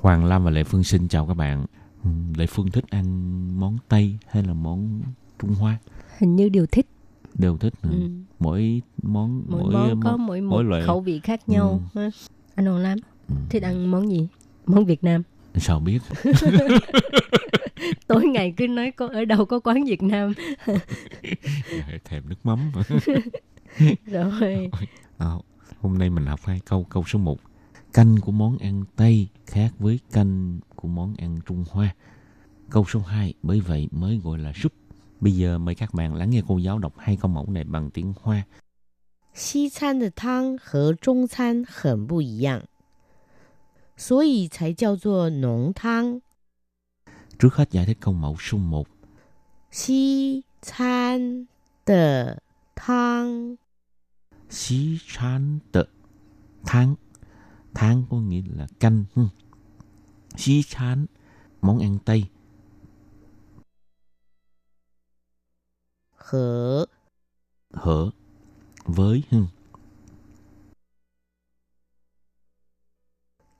[0.00, 1.66] Hoàng Lam và Lệ Phương xin chào các bạn.
[2.04, 3.06] Ừ, Lệ Phương thích ăn
[3.60, 5.02] món Tây hay là món
[5.38, 5.78] Trung Hoa?
[6.18, 6.86] hình như đều thích
[7.34, 7.74] Đều thích.
[7.82, 7.90] Ừ.
[7.92, 8.08] Ừ.
[8.38, 10.82] Mỗi món mỗi, món có mỗi mỗi loại.
[10.86, 12.10] khẩu vị khác nhau ha.
[12.54, 13.34] anh Hoàng Lam Ừ.
[13.50, 14.28] thích ăn món gì
[14.66, 15.22] món Việt Nam
[15.54, 15.98] Sao biết?
[18.06, 20.32] tối ngày cứ nói có ở đâu có quán Việt Nam
[22.04, 22.72] Thèm nước mắm.
[24.06, 24.70] rồi
[25.18, 25.26] À,
[25.80, 26.86] hôm nay mình học hai câu.
[26.90, 27.36] Câu số 1
[27.93, 31.95] Canh của món ăn Tây khác với canh của món ăn Trung Hoa.
[32.69, 33.33] Câu số 2.
[33.43, 34.73] Bởi vậy mới gọi là súp.
[35.19, 37.89] Bây giờ mời các bạn lắng nghe cô giáo đọc hai câu mẫu này bằng
[37.91, 38.43] tiếng Hoa.
[39.33, 42.65] 西餐的汤和中餐很不一样，
[43.97, 46.21] 所以才叫做浓汤。
[47.39, 48.87] Trước hết giải thích câu mẫu số 1.
[49.71, 51.47] 西餐
[51.85, 52.41] 的
[52.75, 53.57] 汤
[54.49, 55.87] Xí chán tợ
[56.63, 56.95] tháng.
[57.74, 59.04] Tháng có nghĩa là canh.
[59.14, 59.22] Ừ.
[60.36, 61.06] Xí chán,
[61.60, 62.24] món ăn Tây.
[66.10, 66.86] Hở.
[67.72, 68.10] Hở.
[68.84, 69.22] Với.
[69.30, 69.46] Hưng.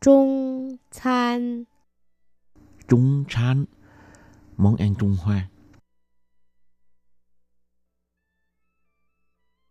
[0.01, 1.64] Trung chán.
[2.88, 3.64] Trung chán.
[4.57, 5.49] Món ăn Trung Hoa.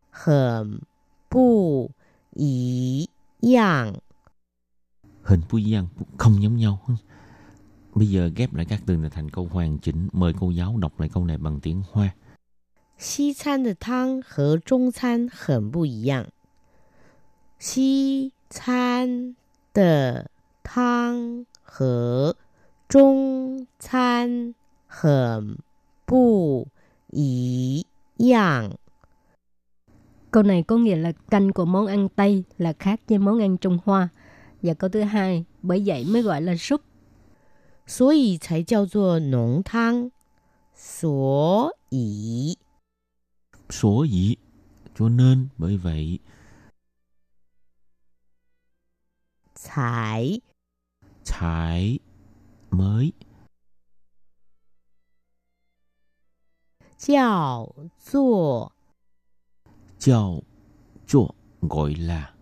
[0.10, 0.80] Hẳn
[1.32, 1.90] bù
[2.32, 3.06] ý
[3.42, 3.94] yang
[5.27, 5.87] Hình phu giang
[6.19, 6.79] không giống nhau.
[6.89, 6.95] Ừ.
[7.95, 10.09] Bây giờ ghép lại các từ này thành câu hoàn chỉnh.
[10.13, 12.15] Mời cô giáo đọc lại câu này bằng tiếng Hoa.
[12.99, 16.27] 西餐的汤和中餐很不一样。
[17.59, 19.35] 西餐
[19.73, 20.31] 的
[20.63, 22.37] 汤和
[22.89, 24.55] 中餐
[24.87, 25.59] 很
[26.07, 26.69] 不
[27.11, 27.85] 一
[28.19, 28.71] 样。
[30.31, 33.59] câu này có nghĩa là canh của món ăn Tây là khác với món ăn
[33.59, 34.09] Trung Hoa
[34.63, 36.81] và câu thứ hai bởi vậy mới gọi là súp
[37.87, 40.11] 所以才叫做浓汤。
[40.75, 42.57] 所以
[43.71, 44.37] Số dĩ,
[44.95, 46.21] cho nên, bởi vậy,
[49.55, 50.41] 才
[51.25, 51.99] 才
[52.71, 53.13] mới
[56.99, 58.73] 叫做
[59.99, 60.41] cho
[61.07, 62.35] cho gọi là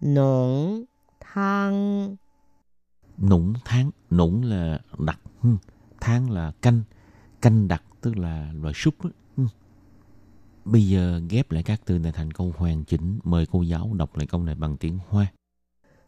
[0.00, 0.84] 浓
[1.20, 2.16] 汤。
[3.18, 3.90] nũng tháng.
[4.10, 5.48] Nũng là đặc, ừ.
[6.00, 6.82] tháng là canh.
[7.40, 8.94] Canh đặc tức là loại súp.
[9.04, 9.10] á.
[9.36, 9.44] Ừ.
[10.64, 13.18] Bây giờ ghép lại các từ này thành câu hoàn chỉnh.
[13.24, 15.26] Mời cô giáo đọc lại câu này bằng tiếng Hoa.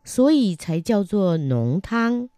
[0.04, 2.28] 所以才叫做浓汤。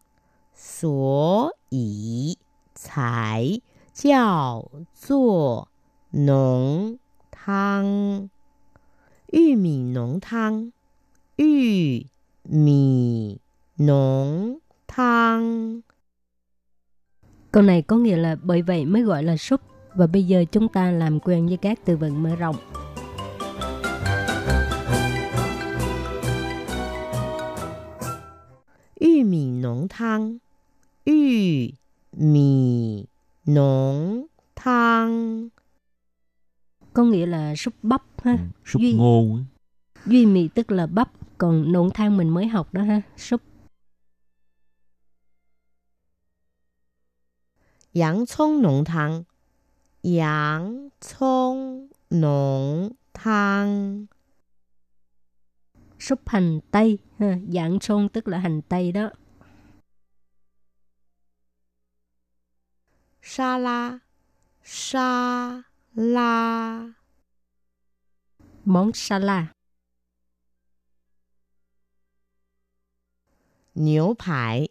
[0.54, 2.38] 所以
[2.74, 3.60] 才
[3.92, 5.68] 叫做
[6.10, 6.98] 浓
[7.30, 8.30] 汤。
[9.32, 10.72] 玉米浓汤，
[11.40, 12.06] 玉
[12.44, 13.36] 米
[13.78, 15.80] 浓汤。
[17.52, 19.60] câu này có nghĩa là bởi vậy mới gọi là súp
[19.94, 22.56] và bây giờ chúng ta làm quen với các từ vựng mở rộng
[29.00, 30.40] 玉米浓汤，
[31.04, 31.74] 玉
[32.10, 33.06] 米
[33.44, 35.50] 浓汤。
[36.92, 38.38] có nghĩa là súp bắp ha Ừ.
[38.64, 39.36] Súp Duy- ngô.
[39.36, 39.44] á.
[40.06, 41.10] duy mì tức là bắp
[41.41, 43.41] còn nộn thang mình mới học đó ha, súp.
[47.93, 49.23] Yang chong nộn thang
[50.03, 54.05] Yang chong nộn thang
[55.99, 59.09] Súp hành tây, ha, dạng chong tức là hành tây đó.
[63.21, 63.99] Sa la,
[64.63, 65.61] sa
[65.95, 66.89] la.
[68.65, 69.60] Món sa la.
[73.74, 74.68] 牛排，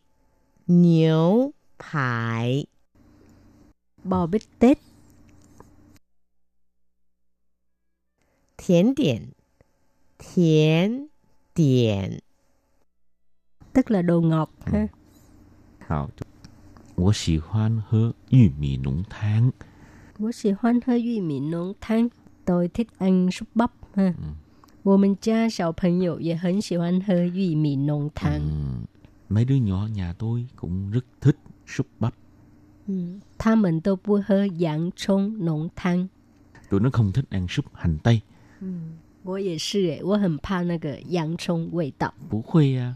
[0.65, 2.65] 牛排。
[4.03, 4.77] bò bít tết
[8.57, 9.33] 甜点，
[10.17, 11.09] 甜
[11.53, 12.19] 点。
[13.73, 14.87] tức là đồ ngọt ha
[15.87, 16.09] 好，
[16.95, 19.51] 我喜欢喝玉米浓汤。
[20.17, 22.09] 我喜欢喝玉米浓汤
[22.45, 24.35] tôi thích ăn súp bắp ha 嗯
[24.83, 28.78] 我们家小朋友也很喜欢喝玉米浓汤 Ừm,
[29.29, 32.13] mấy đứa nhỏ nhà tôi cũng rất thích súp bắp.
[32.87, 36.07] 嗯他们都不喝洋葱浓汤
[36.69, 38.21] Tụi nó không thích ăn súp hành tây.
[39.23, 42.13] 我也是诶，我很怕那个洋葱味道。
[42.29, 42.95] 不会à.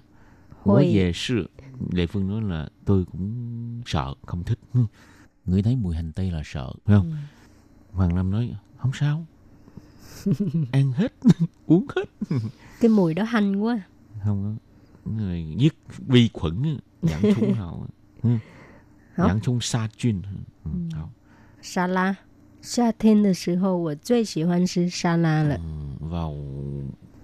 [0.63, 0.83] 会。
[0.83, 1.49] Tôi也是.
[1.91, 4.59] Lệ Phương nói là tôi cũng sợ, không thích.
[4.73, 4.85] Ừ.
[5.45, 7.13] Người thấy mùi hành tây là sợ, phải không?
[7.91, 9.25] Hoàng Lâm nói không sao.
[10.71, 11.13] Ăn hết,
[11.65, 12.09] uống hết.
[12.81, 13.81] Cái mùi đó hanh quá.
[14.23, 14.57] Không
[15.05, 15.11] có.
[15.11, 15.75] Người giết
[16.07, 17.87] vi khuẩn, á, dạng chung nào.
[18.23, 18.29] Ừ.
[19.13, 19.27] Hả?
[19.27, 20.21] Dạng chung sa chuyên.
[20.65, 20.71] Ừ.
[20.93, 21.09] hảo.
[21.61, 22.15] 沙拉，
[22.61, 25.55] 夏天的时候我最喜欢吃沙拉了。
[25.55, 26.35] Ừ, vào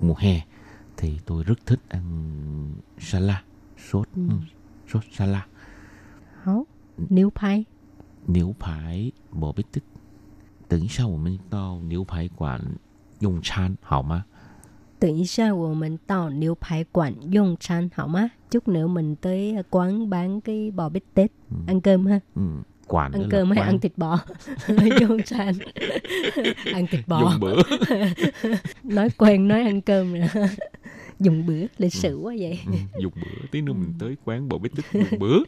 [0.01, 0.41] mùa hè
[0.97, 2.03] thì tôi rất thích ăn
[2.97, 3.37] salad
[3.77, 4.21] sốt Ừ.
[4.29, 4.35] ừ,
[4.87, 5.43] sốt salad
[6.43, 6.65] 好，
[7.09, 7.65] 牛排，
[8.27, 9.83] 牛排bò bít tết
[10.67, 12.61] 等一下我们到牛排馆
[13.19, 14.25] 用餐好吗？
[14.99, 18.29] 等一下我们到牛排馆用餐好吗？
[18.51, 21.31] Chút nữa mình tới quán bán cái bò bít tết
[21.67, 22.19] ăn cơm ha.
[22.35, 22.41] Ừ,
[22.87, 23.67] quán Ăn đó là cơm hay quán.
[23.67, 24.19] ăn thịt bò?
[25.01, 25.53] 用餐.
[26.73, 27.19] ăn thịt bò.
[27.21, 27.61] dùng bữa
[28.83, 30.27] nói quen nói ăn cơm nè.
[31.19, 32.59] Dùng bữa lịch sự quá vậy.
[32.65, 35.39] ừ, dùng bữa tí nữa mình tới quán bò bít tết dùng bữa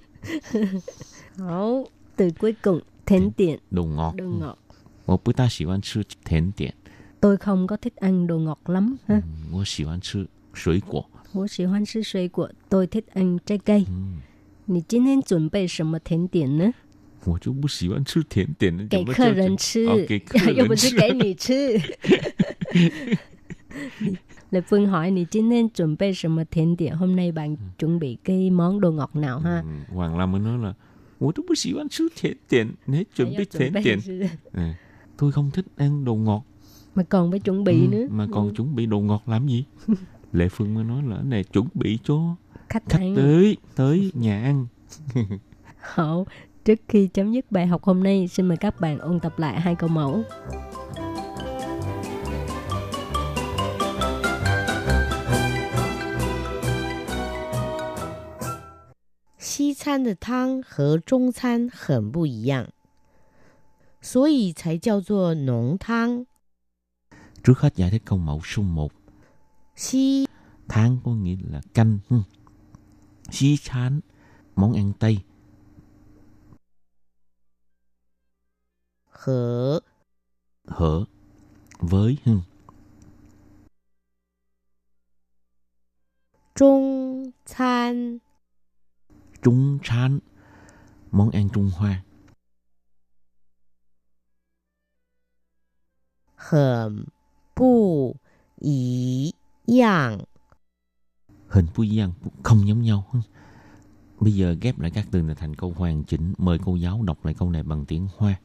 [1.38, 4.58] Hảo, từ cuối cùng thến tiện đồ ngọt đồ ngọt.
[5.06, 6.74] 我不大喜欢吃甜点
[7.22, 9.15] Tôi không có thích ăn đồ ngọt lắm ha.
[9.15, 13.86] 嗯我喜欢吃水果 我喜欢吃水果，tôi thích ăn trái cây.
[13.89, 14.22] 嗯
[14.65, 16.74] 你今天准备什么甜点呢？
[17.26, 21.80] 我就不喜欢吃甜点了给客人吃，哦给客人又不是吃给你吃。
[24.52, 26.96] Lệ Phương hỏi你今天准备什么甜点？
[26.96, 29.63] Hôm nay bạn chuẩn bị cái món đồ ngọt nào ha?
[29.65, 30.74] Ừ, Hoàng Lâm mới nói là
[31.20, 34.00] 我都不喜欢吃甜点，你还准备甜点？
[34.54, 34.62] Ừ,
[35.17, 36.43] tôi không thích ăn đồ ngọt.
[36.96, 38.06] mà còn phải chuẩn bị Ừ, nữa.
[38.10, 39.65] Mà còn chuẩn bị đồ ngọt làm gì?
[40.32, 42.36] Lệ Phương mới nói là cái này chuẩn bị cho
[42.70, 43.15] Khách khách ăn.
[43.15, 44.67] tới tới nhà ăn.
[45.80, 46.28] Hậu,
[46.65, 49.62] trước khi chấm dứt bài học hôm nay, xin mời các bạn ôn tập lại
[49.62, 50.24] hai câu mẫu.
[59.39, 62.67] 西餐的汤和中餐很不一样，
[64.02, 66.26] 所以才叫做浓汤。
[67.44, 68.92] Trước hết giải thích câu mẫu số 1.
[69.76, 70.26] Xi
[70.68, 71.98] Tháng có nghĩa là canh.
[72.09, 72.16] Ừ.
[73.31, 74.00] xí chán,
[74.57, 75.18] món ăn Tây.
[79.07, 79.81] Hở
[80.66, 81.05] Hở
[81.78, 82.38] Với ừ.
[86.55, 88.18] Trung chán
[89.42, 90.18] Trung chán
[91.11, 92.02] Món ăn Trung Hoa
[96.37, 97.05] Hờm
[97.54, 98.15] 不
[98.62, 99.34] 一
[99.65, 100.20] 样。
[101.50, 102.12] Hình phu giang
[102.43, 103.04] không giống nhau.
[103.13, 103.20] Ừ.
[104.20, 106.34] Bây giờ ghép lại các từ này thành câu hoàn chỉnh.
[106.38, 108.36] Mời cô giáo đọc lại câu này bằng tiếng Hoa.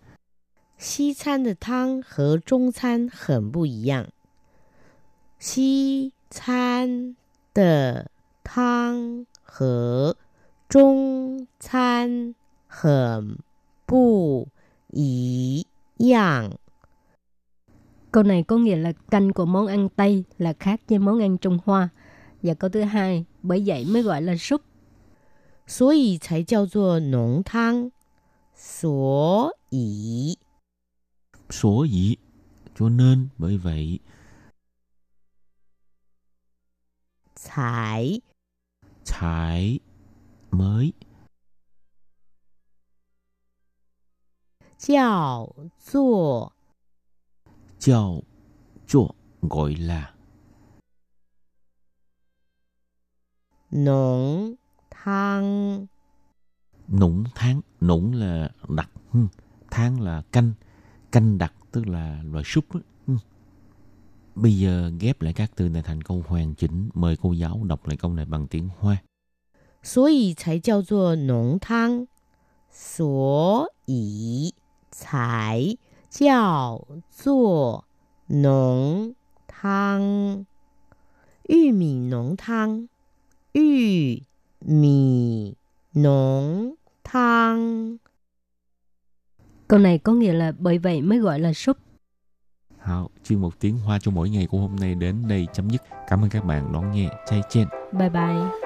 [0.79, 4.09] 西餐的汤和中餐很不一样。
[5.39, 7.15] 西餐
[7.55, 8.11] 的
[8.43, 10.17] 汤和
[10.69, 12.35] 中餐
[12.67, 13.39] 很
[13.87, 14.49] 不
[14.91, 15.67] 一
[15.99, 16.59] 样。
[18.17, 21.39] Câu này có nghĩa là canh của món ăn Tây là khác với món ăn
[21.39, 21.89] Trung Hoa.
[22.43, 24.63] Và câu thứ hai, bởi vậy mới gọi là súp.
[25.67, 27.93] 所以才叫做浓汤。
[28.55, 30.39] 所以
[31.51, 32.17] Số dĩ.
[32.75, 34.01] Cho nên, bởi vậy,
[37.35, 38.21] 才
[39.05, 39.81] 才
[40.51, 40.95] mới
[44.79, 46.53] 叫做
[47.79, 48.23] 叫
[48.87, 50.13] 做 gọi là
[53.73, 54.57] 浓
[54.91, 55.87] 汤。
[56.89, 57.61] nũng tháng.
[57.81, 58.91] Nũng là đặc.
[59.13, 59.21] Ừ.
[59.71, 60.53] Tháng là canh.
[61.13, 62.65] Canh đặc tức là loại súp.
[62.75, 62.81] á.
[63.07, 63.15] Ừ.
[64.35, 66.91] Bây giờ ghép lại các từ này thành câu hoàn chỉnh.
[66.95, 69.03] Mời cô giáo đọc lại câu này bằng tiếng Hoa.
[69.83, 72.07] 所以才叫做浓汤。
[72.71, 74.55] 所以
[74.91, 75.77] 才
[76.11, 77.85] 叫做
[78.29, 79.15] 浓
[79.49, 80.45] 汤。
[81.49, 82.89] 玉米浓汤，
[83.53, 84.23] 玉
[84.61, 85.55] 米
[85.93, 87.99] 浓汤。
[89.69, 91.77] Câu này có nghĩa là bởi vậy mới gọi là súp.
[92.79, 95.83] Hào, chuyên một tiếng Hoa cho mỗi ngày của hôm nay đến đây chấm dứt.
[96.09, 97.09] Cảm ơn các bạn đón nghe.
[97.27, 97.69] Chay chen.
[97.93, 98.66] Bye bye.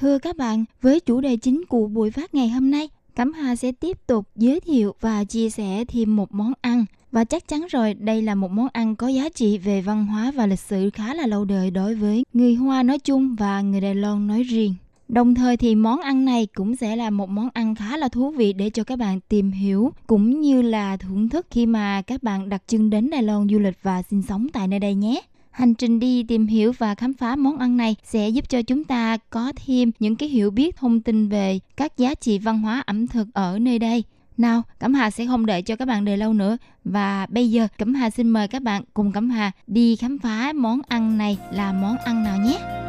[0.00, 3.56] Thưa các bạn, với chủ đề chính của buổi phát ngày hôm nay, Cẩm Hà
[3.56, 6.84] sẽ tiếp tục giới thiệu và chia sẻ thêm một món ăn.
[7.12, 10.30] Và chắc chắn rồi, đây là một món ăn có giá trị về văn hóa
[10.30, 13.80] và lịch sử khá là lâu đời đối với người Hoa nói chung và người
[13.80, 14.74] Đài Loan nói riêng.
[15.08, 18.30] Đồng thời thì món ăn này cũng sẽ là một món ăn khá là thú
[18.30, 22.22] vị để cho các bạn tìm hiểu cũng như là thưởng thức khi mà các
[22.22, 25.22] bạn đặt chân đến Đài Loan du lịch và sinh sống tại nơi đây nhé.
[25.56, 28.84] Hành trình đi tìm hiểu và khám phá món ăn này sẽ giúp cho chúng
[28.84, 32.82] ta có thêm những cái hiểu biết thông tin về các giá trị văn hóa
[32.86, 34.04] ẩm thực ở nơi đây.
[34.36, 37.68] Nào, Cẩm Hà sẽ không đợi cho các bạn đợi lâu nữa và bây giờ
[37.78, 41.38] Cẩm Hà xin mời các bạn cùng Cẩm Hà đi khám phá món ăn này
[41.52, 42.85] là món ăn nào nhé.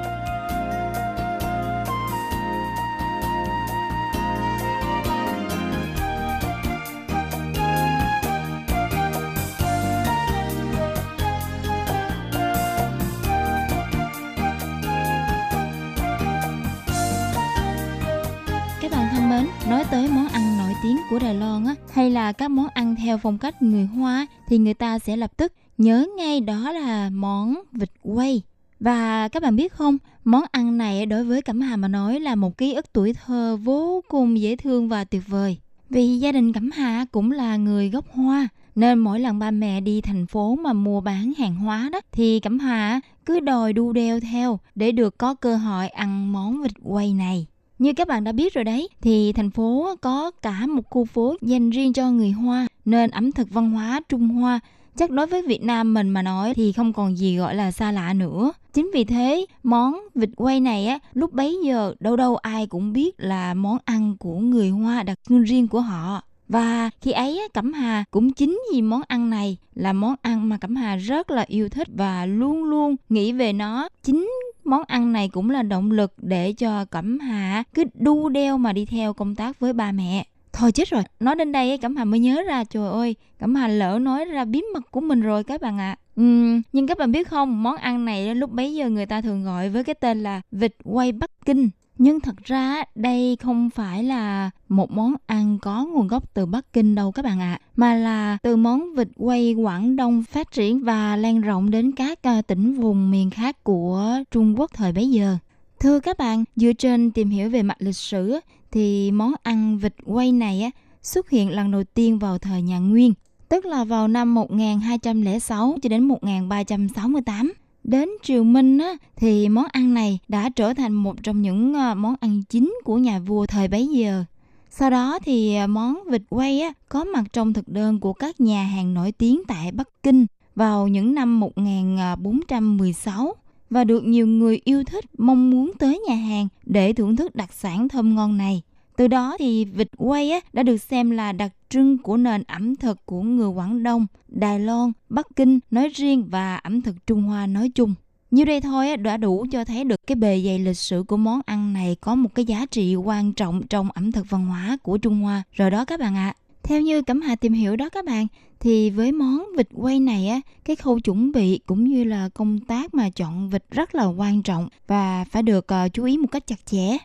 [21.20, 24.58] Của Đài Loan á, hay là các món ăn theo phong cách người Hoa thì
[24.58, 28.42] người ta sẽ lập tức nhớ ngay đó là món vịt quay.
[28.80, 32.36] Và các bạn biết không, món ăn này đối với Cẩm Hà mà nói là
[32.36, 35.58] một ký ức tuổi thơ vô cùng dễ thương và tuyệt vời.
[35.90, 39.82] Vì gia đình Cẩm Hà cũng là người gốc Hoa, nên mỗi lần ba mẹ
[39.82, 43.94] đi thành phố mà mua bán hàng hóa đó thì Cẩm Hà cứ đòi đu
[43.94, 47.48] đeo theo để được có cơ hội ăn món vịt quay này.
[47.80, 51.36] Như các bạn đã biết rồi đấy, thì thành phố có cả một khu phố
[51.42, 54.60] dành riêng cho người Hoa, nên ẩm thực văn hóa Trung Hoa
[54.96, 57.92] chắc đối với Việt Nam mình mà nói thì không còn gì gọi là xa
[57.92, 58.52] lạ nữa.
[58.74, 62.94] Chính vì thế, món vịt quay này á, lúc bấy giờ đâu đâu ai cũng
[62.94, 66.22] biết là món ăn của người Hoa đặc trưng riêng của họ.
[66.48, 70.58] Và khi ấy Cẩm Hà cũng chính vì món ăn này là món ăn mà
[70.58, 73.90] Cẩm Hà rất là yêu thích và luôn luôn nghĩ về nó.
[74.04, 74.30] Chính
[74.68, 78.74] món ăn này cũng là động lực để cho Cẩm Hà cứ đu đeo mà
[78.74, 80.26] đi theo công tác với ba mẹ.
[80.54, 83.68] Thôi chết rồi, nói đến đây Cẩm Hà mới nhớ ra trời ơi, Cẩm Hà
[83.68, 85.98] lỡ nói ra bí mật của mình rồi các bạn ạ.
[86.16, 86.22] À.
[86.22, 89.44] Uhm, nhưng các bạn biết không, món ăn này lúc bấy giờ người ta thường
[89.44, 91.70] gọi với cái tên là vịt quay Bắc Kinh.
[91.98, 96.74] Nhưng thật ra đây không phải là một món ăn có nguồn gốc từ Bắc
[96.74, 100.52] Kinh đâu các bạn ạ, à, mà là từ món vịt quay Quảng Đông phát
[100.52, 104.92] triển và lan rộng đến các ờ, tỉnh vùng miền khác của Trung Quốc thời
[104.92, 105.38] bấy giờ.
[105.80, 108.40] Thưa các bạn, dựa trên tìm hiểu về mặt lịch sử
[108.72, 113.14] thì món ăn vịt quay này xuất hiện lần đầu tiên vào thời nhà Nguyên,
[113.50, 117.54] tức là vào năm 1206 cho đến 1368
[117.88, 121.96] đến triều Minh á, thì món ăn này đã trở thành một trong những ờ,
[121.96, 124.24] món ăn chính của nhà vua thời bấy giờ.
[124.70, 128.42] Sau đó thì ờ, món vịt quay á, có mặt trong thực đơn của các
[128.42, 133.34] nhà hàng nổi tiếng tại Bắc Kinh vào những năm 1416 ờ,
[133.70, 137.54] và được nhiều người yêu thích mong muốn tới nhà hàng để thưởng thức đặc
[137.54, 138.62] sản thơm ngon này.
[138.98, 142.76] Từ đó thì vịt quay á, đã được xem là đặc trưng của nền ẩm
[142.76, 147.24] thực của người Quảng Đông, Đài Loan, Bắc Kinh nói riêng và ẩm thực Trung
[147.24, 147.94] Hoa nói chung.
[148.32, 151.18] Như đây thôi á, đã đủ cho thấy được cái bề dày lịch sử của
[151.18, 154.78] món ăn này có một cái giá trị quan trọng trong ẩm thực văn hóa
[154.84, 155.44] của Trung Hoa.
[155.52, 156.34] Rồi đó các bạn ạ.
[156.36, 156.38] À.
[156.64, 158.28] Theo như Cẩm Hà tìm hiểu đó các bạn,
[158.60, 162.60] thì với món vịt quay này á, cái khâu chuẩn bị cũng như là công
[162.60, 166.28] tác mà chọn vịt rất là quan trọng và phải được uh, chú ý một
[166.32, 166.98] cách chặt chẽ.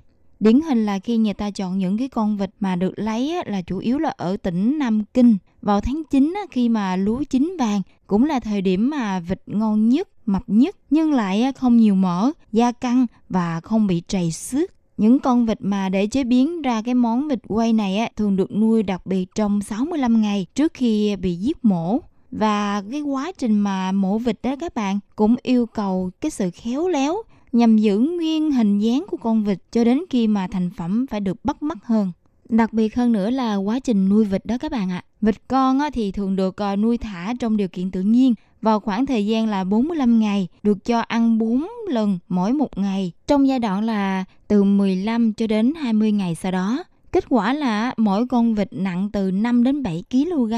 [0.43, 3.63] Điển hình là khi người ta chọn những cái con vịt mà được lấy là
[3.63, 5.37] chủ yếu là ở tỉnh Nam Kinh.
[5.61, 9.89] Vào tháng 9 khi mà lúa chín vàng cũng là thời điểm mà vịt ngon
[9.89, 14.71] nhất, mập nhất nhưng lại không nhiều mỡ, da căng và không bị trầy xước.
[14.97, 18.37] Những con vịt mà để chế biến ra cái món vịt quay này á, thường
[18.37, 21.99] được nuôi đặc biệt trong 65 ngày trước khi bị giết mổ.
[22.31, 26.51] Và cái quá trình mà mổ vịt đó các bạn cũng yêu cầu cái sự
[26.51, 27.23] khéo léo
[27.53, 31.21] nhằm giữ nguyên hình dáng của con vịt cho đến khi mà thành phẩm phải
[31.21, 32.13] được bắt mắt hơn.
[32.49, 35.05] Đặc biệt hơn nữa là quá trình nuôi vịt đó các bạn ạ.
[35.05, 35.09] À.
[35.21, 39.07] Vịt con thì thường được ờ, nuôi thả trong điều kiện tự nhiên vào khoảng
[39.07, 43.59] thời gian là 45 ngày, được cho ăn 4 lần mỗi một ngày, trong giai
[43.59, 46.85] đoạn là từ 15 cho đến 20 ngày sau đó.
[47.13, 50.53] Kết quả là mỗi con vịt nặng từ 5 đến 7 kg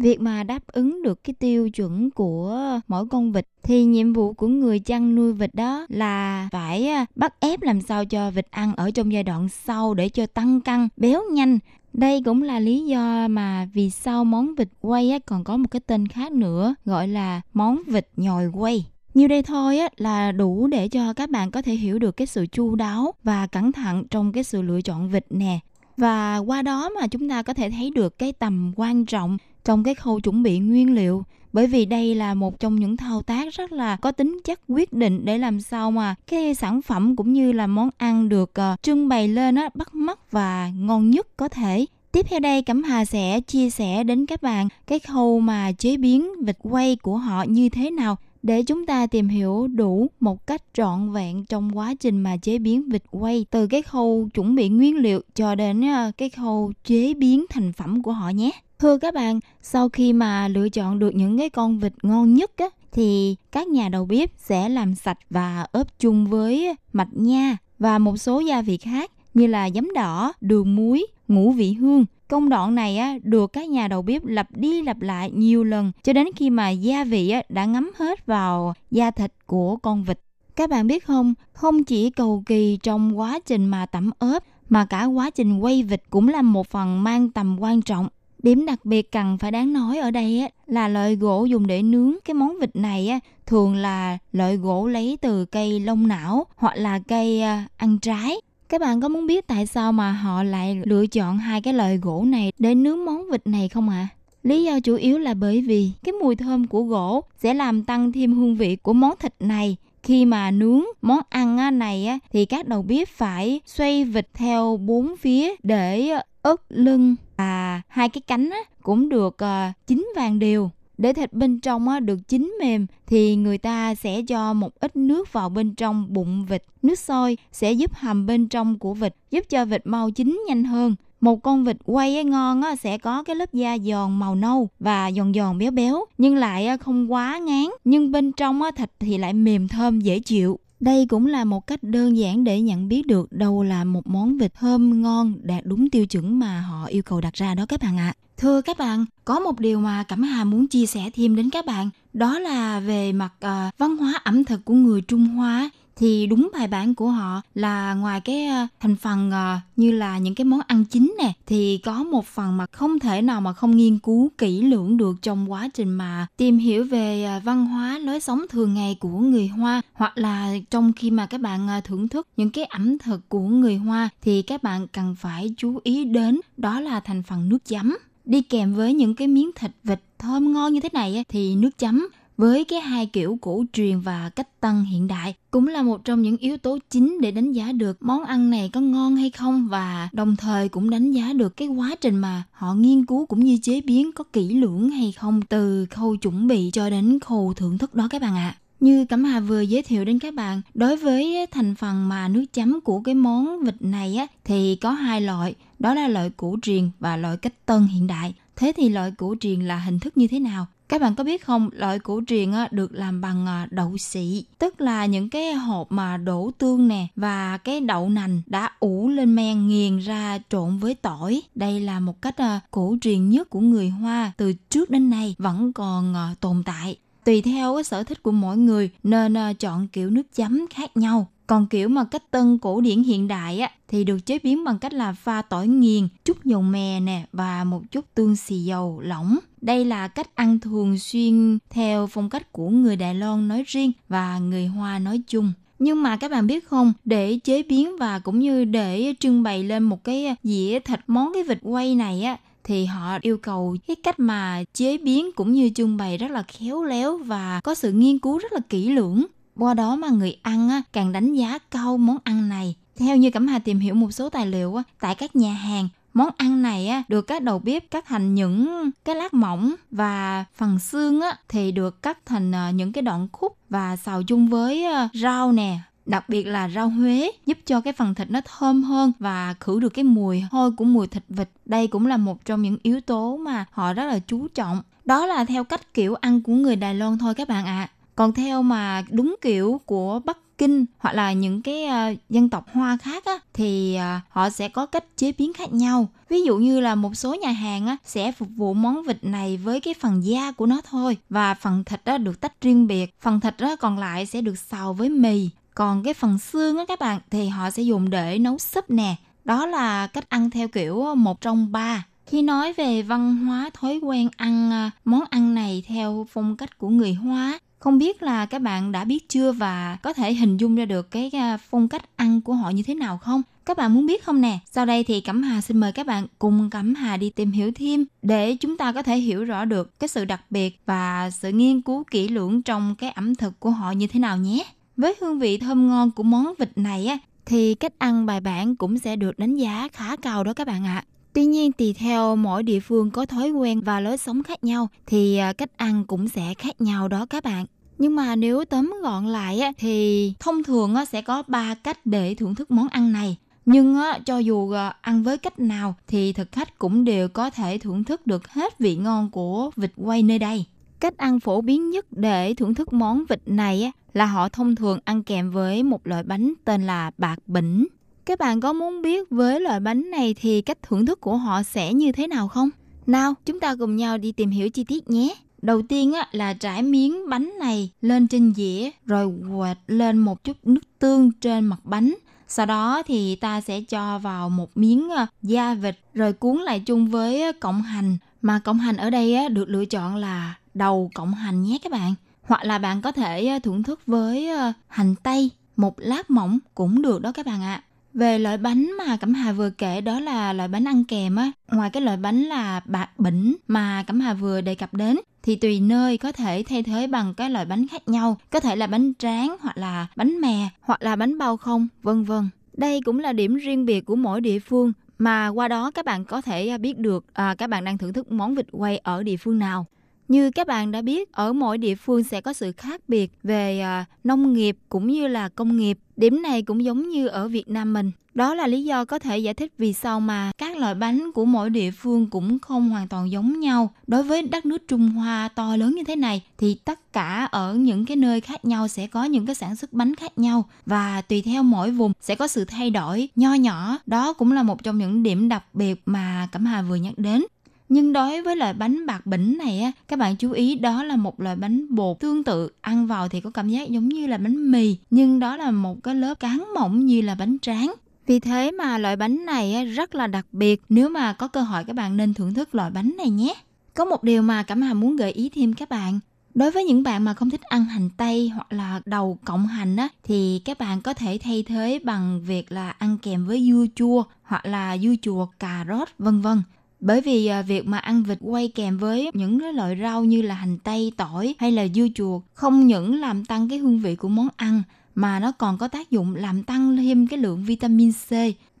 [0.00, 4.32] việc mà đáp ứng được cái tiêu chuẩn của mỗi con vịt thì nhiệm vụ
[4.32, 8.46] của người chăn nuôi vịt đó là phải à, bắt ép làm sao cho vịt
[8.50, 11.58] ăn ở trong giai đoạn sau để cho tăng cân béo nhanh.
[11.92, 15.80] Đây cũng là lý do mà vì sao món vịt quay còn có một cái
[15.80, 18.86] tên khác nữa gọi là món vịt nhồi quay.
[19.14, 22.26] Như đây thôi á, là đủ để cho các bạn có thể hiểu được cái
[22.26, 25.58] sự chu đáo và cẩn thận trong cái sự lựa chọn vịt nè.
[25.96, 29.84] Và qua đó mà chúng ta có thể thấy được cái tầm quan trọng trong
[29.84, 31.24] cái khâu chuẩn bị nguyên liệu.
[31.52, 34.92] Bởi vì đây là một trong những thao tác rất là có tính chất quyết
[34.92, 38.82] định để làm sao mà cái sản phẩm cũng như là món ăn được uh,
[38.82, 41.86] trưng bày lên á bắt mắt và ngon nhất có thể.
[42.12, 45.96] Tiếp theo đây Cẩm Hà sẽ chia sẻ đến các bạn cái khâu mà chế
[45.96, 50.46] biến vịt quay của họ như thế nào để chúng ta tìm hiểu đủ một
[50.46, 53.46] cách trọn vẹn trong quá trình mà chế biến vịt quay.
[53.50, 57.72] Từ cái khâu chuẩn bị nguyên liệu cho đến ờ, cái khâu chế biến thành
[57.72, 58.50] phẩm của họ nhé.
[58.80, 62.50] Thưa các bạn, sau khi mà lựa chọn được những cái con vịt ngon nhất
[62.56, 67.56] á, thì các nhà đầu bếp sẽ làm sạch và ướp chung với mạch nha
[67.78, 72.04] và một số gia vị khác như là giấm đỏ, đường muối, ngũ vị hương.
[72.28, 75.92] Công đoạn này á, được các nhà đầu bếp lặp đi lặp lại nhiều lần
[76.02, 80.04] cho đến khi mà gia vị á, đã ngấm hết vào da thịt của con
[80.04, 80.20] vịt.
[80.56, 84.86] Các bạn biết không, không chỉ cầu kỳ trong quá trình mà tẩm ướp mà
[84.86, 88.08] cả quá trình quay vịt cũng là một phần mang tầm quan trọng
[88.42, 91.82] Điểm đặc biệt cần phải đáng nói ở đây á, là loại gỗ dùng để
[91.82, 96.46] nướng cái món vịt này á, thường là loại gỗ lấy từ cây lông não
[96.56, 98.36] hoặc là cây à, ăn trái.
[98.68, 101.96] Các bạn có muốn biết tại sao mà họ lại lựa chọn hai cái loại
[101.96, 104.08] gỗ này để nướng món vịt này không ạ?
[104.10, 104.16] À?
[104.42, 108.12] Lý do chủ yếu là bởi vì cái mùi thơm của gỗ sẽ làm tăng
[108.12, 112.44] thêm hương vị của món thịt này khi mà nướng món ăn này á, thì
[112.44, 116.10] các đầu bếp phải xoay vịt theo bốn phía để
[116.42, 121.32] ớt lưng và hai cái cánh á, cũng được à, chín vàng đều để thịt
[121.32, 125.48] bên trong á, được chín mềm thì người ta sẽ cho một ít nước vào
[125.48, 126.62] bên trong bụng vịt.
[126.82, 130.64] Nước sôi sẽ giúp hầm bên trong của vịt, giúp cho vịt mau chín nhanh
[130.64, 130.94] hơn.
[131.20, 134.68] Một con vịt quay ấy ngon á, sẽ có cái lớp da giòn màu nâu
[134.80, 138.90] và giòn giòn béo béo nhưng lại không quá ngán nhưng bên trong á, thịt
[138.98, 140.58] thì lại mềm thơm dễ chịu.
[140.80, 144.38] Đây cũng là một cách đơn giản để nhận biết được đâu là một món
[144.38, 147.80] vịt thơm ngon đạt đúng tiêu chuẩn mà họ yêu cầu đặt ra đó các
[147.82, 148.14] bạn ạ.
[148.16, 148.18] À.
[148.36, 151.66] Thưa các bạn, có một điều mà Cẩm Hà muốn chia sẻ thêm đến các
[151.66, 155.70] bạn, đó là về mặt uh, văn hóa ẩm thực của người Trung Hoa
[156.00, 160.18] thì đúng bài bản của họ là ngoài cái ờ, thành phần ờ, như là
[160.18, 163.52] những cái món ăn chính nè, thì có một phần mà không thể nào mà
[163.52, 167.66] không nghiên cứu kỹ lưỡng được trong quá trình mà tìm hiểu về ờ, văn
[167.66, 171.68] hóa, lối sống thường ngày của người Hoa, hoặc là trong khi mà các bạn
[171.84, 175.80] thưởng thức những cái ẩm thực của người Hoa, thì các bạn cần phải chú
[175.84, 177.96] ý đến đó là thành phần nước chấm.
[178.24, 181.78] Đi kèm với những cái miếng thịt vịt thơm ngon như thế này thì nước
[181.78, 182.08] chấm
[182.40, 186.22] với cái hai kiểu cổ truyền và cách tân hiện đại cũng là một trong
[186.22, 189.68] những yếu tố chính để đánh giá được món ăn này có ngon hay không
[189.68, 193.44] và đồng thời cũng đánh giá được cái quá trình mà họ nghiên cứu cũng
[193.44, 197.54] như chế biến có kỹ lưỡng hay không từ khâu chuẩn bị cho đến khâu
[197.56, 198.56] thưởng thức đó các bạn ạ.
[198.56, 198.58] À.
[198.80, 202.44] Như Cẩm Hà vừa giới thiệu đến các bạn, đối với thành phần mà nước
[202.52, 206.56] chấm của cái món vịt này á, thì có hai loại, đó là loại cổ
[206.62, 208.34] truyền và loại cách tân hiện đại.
[208.56, 210.66] Thế thì loại cổ truyền là hình thức như thế nào?
[210.90, 214.44] Các bạn có biết không, loại cổ truyền á, được làm bằng à, đậu xị,
[214.58, 219.08] tức là những cái hộp mà đổ tương nè và cái đậu nành đã ủ
[219.08, 221.42] lên men nghiền ra trộn với tỏi.
[221.54, 225.34] Đây là một cách à, cổ truyền nhất của người Hoa từ trước đến nay
[225.38, 230.10] vẫn còn à, tồn tại tùy theo sở thích của mỗi người nên chọn kiểu
[230.10, 234.04] nước chấm khác nhau còn kiểu mà cách tân cổ điển hiện đại á thì
[234.04, 237.82] được chế biến bằng cách là pha tỏi nghiền, chút dầu mè nè và một
[237.90, 239.38] chút tương xì dầu lỏng.
[239.60, 243.92] Đây là cách ăn thường xuyên theo phong cách của người Đài Loan nói riêng
[244.08, 245.52] và người Hoa nói chung.
[245.78, 249.62] Nhưng mà các bạn biết không, để chế biến và cũng như để trưng bày
[249.62, 253.76] lên một cái dĩa thịt món cái vịt quay này á thì họ yêu cầu
[253.86, 257.74] cái cách mà chế biến cũng như trưng bày rất là khéo léo và có
[257.74, 261.34] sự nghiên cứu rất là kỹ lưỡng qua đó mà người ăn á, càng đánh
[261.34, 262.74] giá cao món ăn này.
[262.96, 265.88] Theo như Cẩm Hà tìm hiểu một số tài liệu á, tại các nhà hàng,
[266.14, 270.44] món ăn này á, được các đầu bếp cắt thành những cái lát mỏng và
[270.54, 274.48] phần xương á, thì được cắt thành ờ, những cái đoạn khúc và xào chung
[274.48, 278.40] với ờ, rau nè đặc biệt là rau Huế giúp cho cái phần thịt nó
[278.44, 281.48] thơm hơn và khử được cái mùi hôi của mùi thịt vịt.
[281.64, 284.82] Đây cũng là một trong những yếu tố mà họ rất là chú trọng.
[285.04, 287.88] Đó là theo cách kiểu ăn của người Đài Loan thôi các bạn ạ.
[287.90, 287.90] À.
[288.16, 292.66] Còn theo mà đúng kiểu của Bắc Kinh hoặc là những cái uh, dân tộc
[292.72, 296.08] Hoa khác á, thì uh, họ sẽ có cách chế biến khác nhau.
[296.28, 299.56] Ví dụ như là một số nhà hàng á, sẽ phục vụ món vịt này
[299.56, 303.14] với cái phần da của nó thôi và phần thịt đó được tách riêng biệt.
[303.20, 305.48] Phần thịt đó còn lại sẽ được xào với mì.
[305.74, 309.14] Còn cái phần xương á các bạn thì họ sẽ dùng để nấu súp nè.
[309.44, 313.70] Đó là cách ăn theo kiểu ờ, một trong ba khi nói về văn hóa
[313.74, 318.46] thói quen ăn món ăn này theo phong cách của người Hoa, không biết là
[318.46, 321.88] các bạn đã biết chưa và có thể hình dung ra được cái à, phong
[321.88, 323.42] cách ăn của họ như thế nào không?
[323.64, 324.58] Các bạn muốn biết không nè?
[324.70, 327.72] Sau đây thì Cẩm Hà xin mời các bạn cùng Cẩm Hà đi tìm hiểu
[327.74, 331.52] thêm để chúng ta có thể hiểu rõ được cái sự đặc biệt và sự
[331.52, 334.64] nghiên cứu kỹ lưỡng trong cái ẩm thực của họ như thế nào nhé.
[334.96, 338.76] Với hương vị thơm ngon của món vịt này á, thì cách ăn bài bản
[338.76, 341.04] cũng sẽ được đánh giá khá cao đó các bạn ạ.
[341.06, 341.19] À.
[341.32, 344.88] Tuy nhiên tùy theo mỗi địa phương có thói quen và lối sống khác nhau
[345.06, 347.66] thì à, cách ăn cũng sẽ khác nhau đó các bạn.
[347.98, 352.54] Nhưng mà nếu tóm gọn lại thì thông thường sẽ có 3 cách để thưởng
[352.54, 353.36] thức món ăn này.
[353.66, 357.78] Nhưng cho dù à, ăn với cách nào thì thực khách cũng đều có thể
[357.78, 360.64] thưởng thức được hết vị ngon của vịt quay nơi đây.
[361.00, 364.98] Cách ăn phổ biến nhất để thưởng thức món vịt này là họ thông thường
[365.04, 367.86] ăn kèm với một loại bánh tên là bạc bỉnh.
[368.30, 371.62] Các bạn có muốn biết với loại bánh này thì cách thưởng thức của họ
[371.62, 372.70] sẽ như thế nào không?
[373.06, 375.34] Nào, chúng ta cùng nhau đi tìm hiểu chi tiết nhé.
[375.62, 380.44] Đầu tiên á, là trải miếng bánh này lên trên dĩa rồi quệt lên một
[380.44, 382.14] chút nước tương trên mặt bánh.
[382.48, 386.80] Sau đó thì ta sẽ cho vào một miếng à, da vịt rồi cuốn lại
[386.80, 388.16] chung với à, cọng hành.
[388.42, 391.92] Mà cọng hành ở đây á được lựa chọn là đầu cọng hành nhé các
[391.92, 392.14] bạn.
[392.42, 394.48] Hoặc là bạn có thể à, thưởng thức với
[394.88, 397.82] hành tây, một lát mỏng cũng được đó các bạn ạ.
[397.86, 397.89] À.
[398.14, 401.52] Về loại bánh mà Cẩm Hà vừa kể đó là loại bánh ăn kèm á,
[401.72, 405.56] ngoài cái loại bánh là bạc bỉnh mà Cẩm Hà vừa đề cập đến thì
[405.56, 408.86] tùy nơi có thể thay thế bằng các loại bánh khác nhau, có thể là
[408.86, 412.48] bánh tráng hoặc là bánh mè hoặc là bánh bao không, vân vân.
[412.76, 416.24] Đây cũng là điểm riêng biệt của mỗi địa phương mà qua đó các bạn
[416.24, 419.22] có thể à, biết được à, các bạn đang thưởng thức món vịt quay ở
[419.22, 419.86] địa phương nào.
[420.30, 423.80] Như các bạn đã biết, ở mỗi địa phương sẽ có sự khác biệt về
[423.80, 425.98] à, nông nghiệp cũng như là công nghiệp.
[426.16, 428.10] Điểm này cũng giống như ở Việt Nam mình.
[428.34, 431.44] Đó là lý do có thể giải thích vì sao mà các loại bánh của
[431.44, 433.90] mỗi địa phương cũng không hoàn toàn giống nhau.
[434.06, 437.74] Đối với đất nước Trung Hoa to lớn như thế này thì tất cả ở
[437.74, 441.22] những cái nơi khác nhau sẽ có những cái sản xuất bánh khác nhau và
[441.22, 443.98] tùy theo mỗi vùng sẽ có sự thay đổi nho nhỏ.
[444.06, 447.42] Đó cũng là một trong những điểm đặc biệt mà Cẩm Hà vừa nhắc đến.
[447.90, 451.16] Nhưng đối với loại bánh bạc bỉnh này á, các bạn chú ý đó là
[451.16, 454.38] một loại bánh bột tương tự, ăn vào thì có cảm giác giống như là
[454.38, 457.94] bánh mì, nhưng đó là một cái lớp cán mỏng như là bánh tráng.
[458.26, 461.84] Vì thế mà loại bánh này rất là đặc biệt, nếu mà có cơ hội
[461.84, 463.54] các bạn nên thưởng thức loại bánh này nhé.
[463.94, 466.20] Có một điều mà Cẩm Hà muốn gợi ý thêm các bạn.
[466.54, 469.96] Đối với những bạn mà không thích ăn hành tây hoặc là đầu cộng hành
[469.96, 473.84] á thì các bạn có thể thay thế bằng việc là ăn kèm với dưa
[473.94, 476.62] chua hoặc là dưa chuột cà rốt vân vân.
[477.00, 480.42] Bởi vì à, việc mà ăn vịt quay kèm với những cái loại rau như
[480.42, 484.16] là hành tây, tỏi hay là dưa chuột không những làm tăng cái hương vị
[484.16, 484.82] của món ăn
[485.14, 488.32] mà nó còn có tác dụng làm tăng thêm cái lượng vitamin C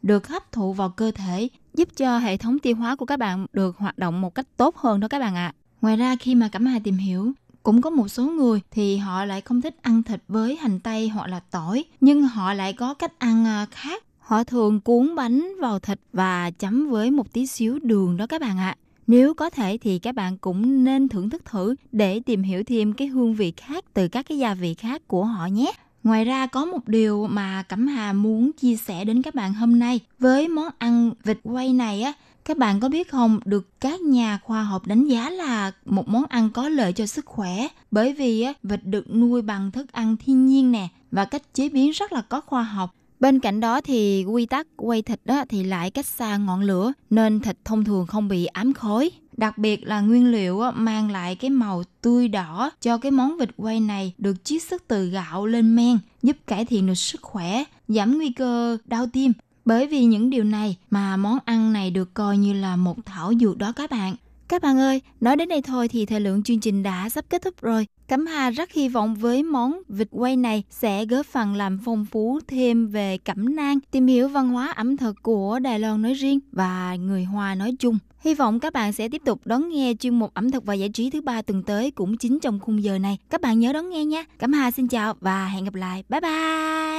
[0.02, 3.46] được hấp thụ vào cơ thể, giúp cho hệ thống tiêu hóa của các bạn
[3.52, 5.46] được hoạt động một cách tốt hơn đó các bạn ạ.
[5.46, 5.54] À.
[5.80, 9.24] Ngoài ra khi mà Cẩm Hà tìm hiểu, cũng có một số người thì họ
[9.24, 12.94] lại không thích ăn thịt với hành tây hoặc là tỏi, nhưng họ lại có
[12.94, 17.46] cách ăn à, khác Họ thường cuốn bánh vào thịt và chấm với một tí
[17.46, 18.76] xíu đường đó các bạn ạ.
[19.06, 22.92] Nếu có thể thì các bạn cũng nên thưởng thức thử để tìm hiểu thêm
[22.92, 25.72] cái hương vị khác từ các cái gia vị khác của họ nhé.
[26.04, 29.78] Ngoài ra có một điều mà Cẩm Hà muốn chia sẻ đến các bạn hôm
[29.78, 32.12] nay với món ăn vịt quay này á,
[32.44, 36.24] các bạn có biết không, được các nhà khoa học đánh giá là một món
[36.24, 40.16] ăn có lợi cho sức khỏe bởi vì á, vịt được nuôi bằng thức ăn
[40.16, 43.80] thiên nhiên nè và cách chế biến rất là có khoa học Bên cạnh đó
[43.80, 47.84] thì quy tắc quay thịt đó thì lại cách xa ngọn lửa nên thịt thông
[47.84, 49.10] thường không bị ám khói.
[49.36, 53.48] Đặc biệt là nguyên liệu mang lại cái màu tươi đỏ cho cái món vịt
[53.56, 57.64] quay này được chiết xuất từ gạo lên men, giúp cải thiện được sức khỏe,
[57.88, 59.32] giảm nguy cơ đau tim.
[59.64, 63.32] Bởi vì những điều này mà món ăn này được coi như là một thảo
[63.40, 64.16] dược đó các bạn.
[64.50, 67.42] Các bạn ơi, nói đến đây thôi thì thời lượng chương trình đã sắp kết
[67.42, 67.86] thúc rồi.
[68.08, 72.04] Cẩm Hà rất hy vọng với món vịt quay này sẽ góp phần làm phong
[72.04, 76.14] phú thêm về cẩm nang, tìm hiểu văn hóa ẩm thực của Đài Loan nói
[76.14, 77.98] riêng và người Hoa nói chung.
[78.20, 80.88] Hy vọng các bạn sẽ tiếp tục đón nghe chuyên mục ẩm thực và giải
[80.88, 83.18] trí thứ ba tuần tới cũng chính trong khung giờ này.
[83.30, 84.24] Các bạn nhớ đón nghe nha.
[84.38, 86.04] Cẩm Hà xin chào và hẹn gặp lại.
[86.08, 86.89] Bye bye.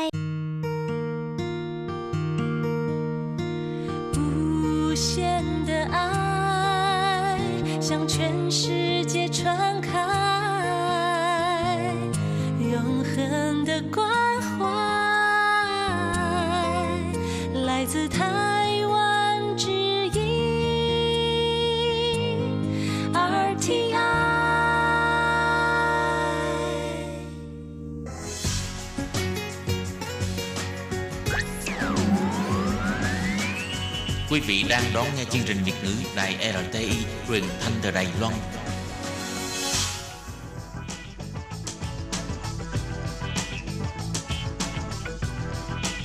[8.01, 9.91] 让全世界传开，
[12.59, 14.09] 永恒的关
[14.41, 14.65] 怀，
[17.63, 18.50] 来自他。
[34.31, 36.91] Quý vị đang đón nghe chương trình Việt ngữ Đài RTI
[37.27, 38.33] truyền thanh từ Đài Loan.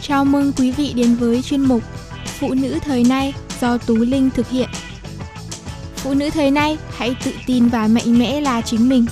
[0.02, 1.82] Chào mừng quý vị đến với chuyên mục
[2.24, 4.68] Phụ nữ thời nay do Tú Linh thực hiện.
[5.96, 9.06] Phụ nữ thời nay hãy tự tin và mạnh mẽ là chính mình.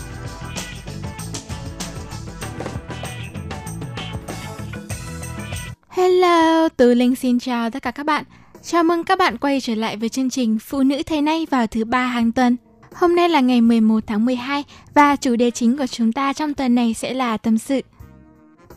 [5.89, 8.25] Hello, Tú Linh xin chào tất cả các bạn.
[8.67, 11.67] Chào mừng các bạn quay trở lại với chương trình Phụ nữ Thế nay vào
[11.67, 12.57] thứ ba hàng tuần.
[12.95, 16.55] Hôm nay là ngày 11 tháng 12 và chủ đề chính của chúng ta trong
[16.55, 17.81] tuần này sẽ là tâm sự.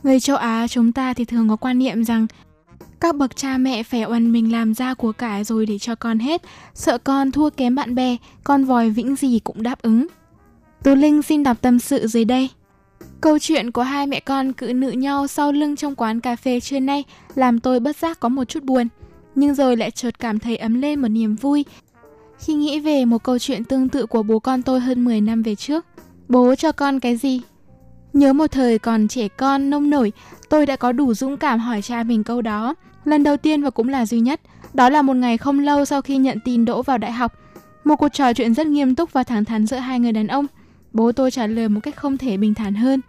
[0.04, 2.28] Người châu Á chúng ta thì thường có quan niệm rằng
[3.00, 6.20] các bậc cha mẹ phải oằn mình làm ra của cải rồi để cho con
[6.20, 6.42] hết,
[6.74, 10.08] sợ con thua kém bạn bè, con vòi vĩnh gì cũng đáp ứng.
[10.84, 12.50] Tú Linh xin đọc tâm sự dưới đây.
[13.22, 16.60] Câu chuyện của hai mẹ con cự nữ nhau sau lưng trong quán cà phê
[16.60, 17.04] trưa nay
[17.36, 18.88] làm tôi bất giác có một chút buồn,
[19.38, 21.66] nhưng rồi lại chợt cảm thấy ấm lên một niềm vui
[22.40, 25.44] khi nghĩ về một câu chuyện tương tự của bố con tôi hơn 10 năm
[25.44, 25.86] về trước.
[26.30, 27.42] Bố cho con cái gì?
[28.14, 30.12] Nhớ một thời còn trẻ con nông nổi,
[30.50, 32.76] tôi đã có đủ dũng cảm hỏi cha mình câu đó.
[33.06, 34.42] Lần đầu tiên và cũng là duy nhất,
[34.74, 37.34] đó là một ngày không lâu sau khi nhận tin đỗ vào đại học.
[37.84, 40.46] Một cuộc trò chuyện rất nghiêm túc và thẳng thắn giữa hai người đàn ông.
[40.94, 43.02] Bố tôi trả lời một cách không thể bình thản hơn.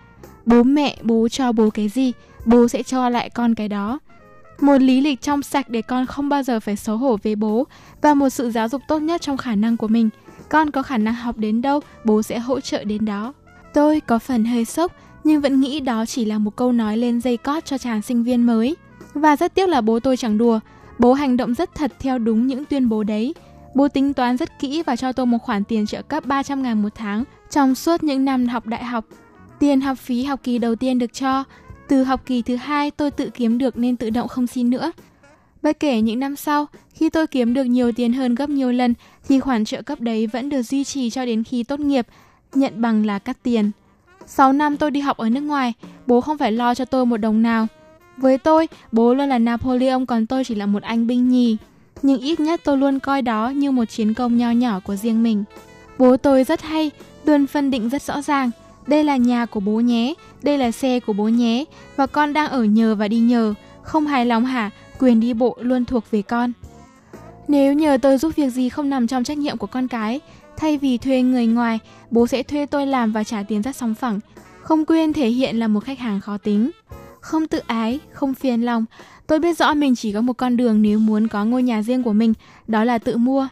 [0.47, 2.13] Bố mẹ, bố cho bố cái gì,
[2.45, 3.99] bố sẽ cho lại con cái đó.
[4.61, 7.67] Một lý lịch trong sạch để con không bao giờ phải xấu hổ về bố
[8.03, 10.09] và một sự giáo dục tốt nhất trong khả năng của mình.
[10.49, 13.33] Con có khả năng học đến đâu, bố sẽ hỗ trợ đến đó.
[13.75, 14.93] Tôi có phần hơi sốc
[15.25, 18.25] nhưng vẫn nghĩ đó chỉ là một câu nói lên dây cót cho chàng sinh
[18.25, 18.77] viên mới.
[19.15, 20.61] Và rất tiếc là bố tôi chẳng đùa,
[20.99, 23.35] bố hành động rất thật theo đúng những tuyên bố đấy.
[23.75, 26.83] Bố tính toán rất kỹ và cho tôi một khoản tiền trợ cấp 300 ngàn
[26.83, 29.05] một tháng trong suốt những năm học đại học.
[29.59, 31.45] Tiền học phí học kỳ đầu tiên được cho,
[31.89, 34.93] từ học kỳ thứ hai tôi tự kiếm được nên tự động không xin nữa.
[35.63, 38.95] Bất kể những năm sau, khi tôi kiếm được nhiều tiền hơn gấp nhiều lần
[39.29, 42.07] thì khoản trợ cấp đấy vẫn được duy trì cho đến khi tốt nghiệp,
[42.55, 43.71] nhận bằng là cắt tiền.
[44.27, 45.73] 6 năm tôi đi học ở nước ngoài,
[46.07, 47.67] bố không phải lo cho tôi một đồng nào.
[48.17, 51.57] Với tôi, bố luôn là Napoleon còn tôi chỉ là một anh binh nhì.
[52.03, 55.23] Nhưng ít nhất tôi luôn coi đó như một chiến công nho nhỏ của riêng
[55.23, 55.45] mình.
[55.99, 56.91] Bố tôi rất hay,
[57.25, 58.51] luôn phân định rất rõ ràng.
[58.89, 61.65] Đây là nhà của bố nhé, đây là xe của bố nhé,
[61.97, 63.55] và con đang ở nhờ và đi nhờ.
[63.83, 66.53] Không hài lòng hả, quyền đi bộ luôn thuộc về con.
[67.49, 70.21] Nếu nhờ tôi giúp việc gì không nằm trong trách nhiệm của con cái,
[70.57, 71.79] thay vì thuê người ngoài,
[72.11, 74.21] bố sẽ thuê tôi làm và trả tiền rất sóng phẳng.
[74.63, 76.71] Không quên thể hiện là một khách hàng khó tính.
[77.21, 78.85] Không tự ái, không phiền lòng.
[79.27, 82.03] Tôi biết rõ mình chỉ có một con đường nếu muốn có ngôi nhà riêng
[82.03, 82.33] của mình,
[82.67, 83.49] đó là tự mua.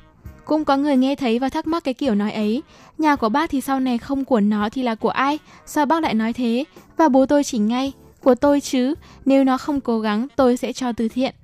[0.46, 2.62] Cũng có người nghe thấy và thắc mắc cái kiểu nói ấy.
[2.98, 5.38] Nhà của bác thì sau này không của nó thì là của ai?
[5.66, 6.64] Sao bác lại nói thế?
[6.96, 7.92] Và bố tôi chỉ ngay,
[8.22, 8.94] của tôi chứ,
[9.24, 11.34] nếu nó không cố gắng tôi sẽ cho từ thiện.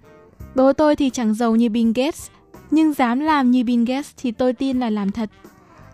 [0.55, 2.27] Bố tôi thì chẳng giàu như Bill Gates,
[2.71, 5.31] nhưng dám làm như Bill Gates thì tôi tin là làm thật.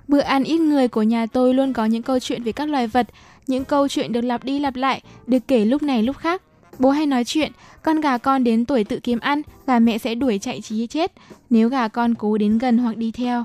[0.08, 2.86] Bữa ăn ít người của nhà tôi luôn có những câu chuyện về các loài
[2.86, 3.06] vật,
[3.46, 6.42] những câu chuyện được lặp đi lặp lại, được kể lúc này lúc khác.
[6.78, 7.52] Bố hay nói chuyện,
[7.82, 11.12] con gà con đến tuổi tự kiếm ăn, gà mẹ sẽ đuổi chạy chí chết
[11.50, 13.44] nếu gà con cố đến gần hoặc đi theo.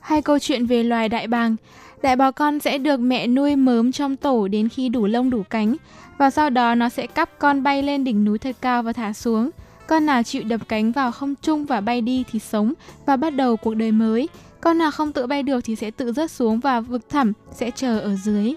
[0.00, 1.56] Hay câu chuyện về loài đại bàng,
[2.02, 5.42] đại bò con sẽ được mẹ nuôi mớm trong tổ đến khi đủ lông đủ
[5.50, 5.76] cánh,
[6.18, 9.12] và sau đó nó sẽ cắp con bay lên đỉnh núi thật cao và thả
[9.12, 9.50] xuống.
[9.86, 12.72] Con nào chịu đập cánh vào không trung và bay đi thì sống
[13.06, 14.28] và bắt đầu cuộc đời mới.
[14.60, 17.70] Con nào không tự bay được thì sẽ tự rớt xuống và vực thẳm sẽ
[17.70, 18.54] chờ ở dưới.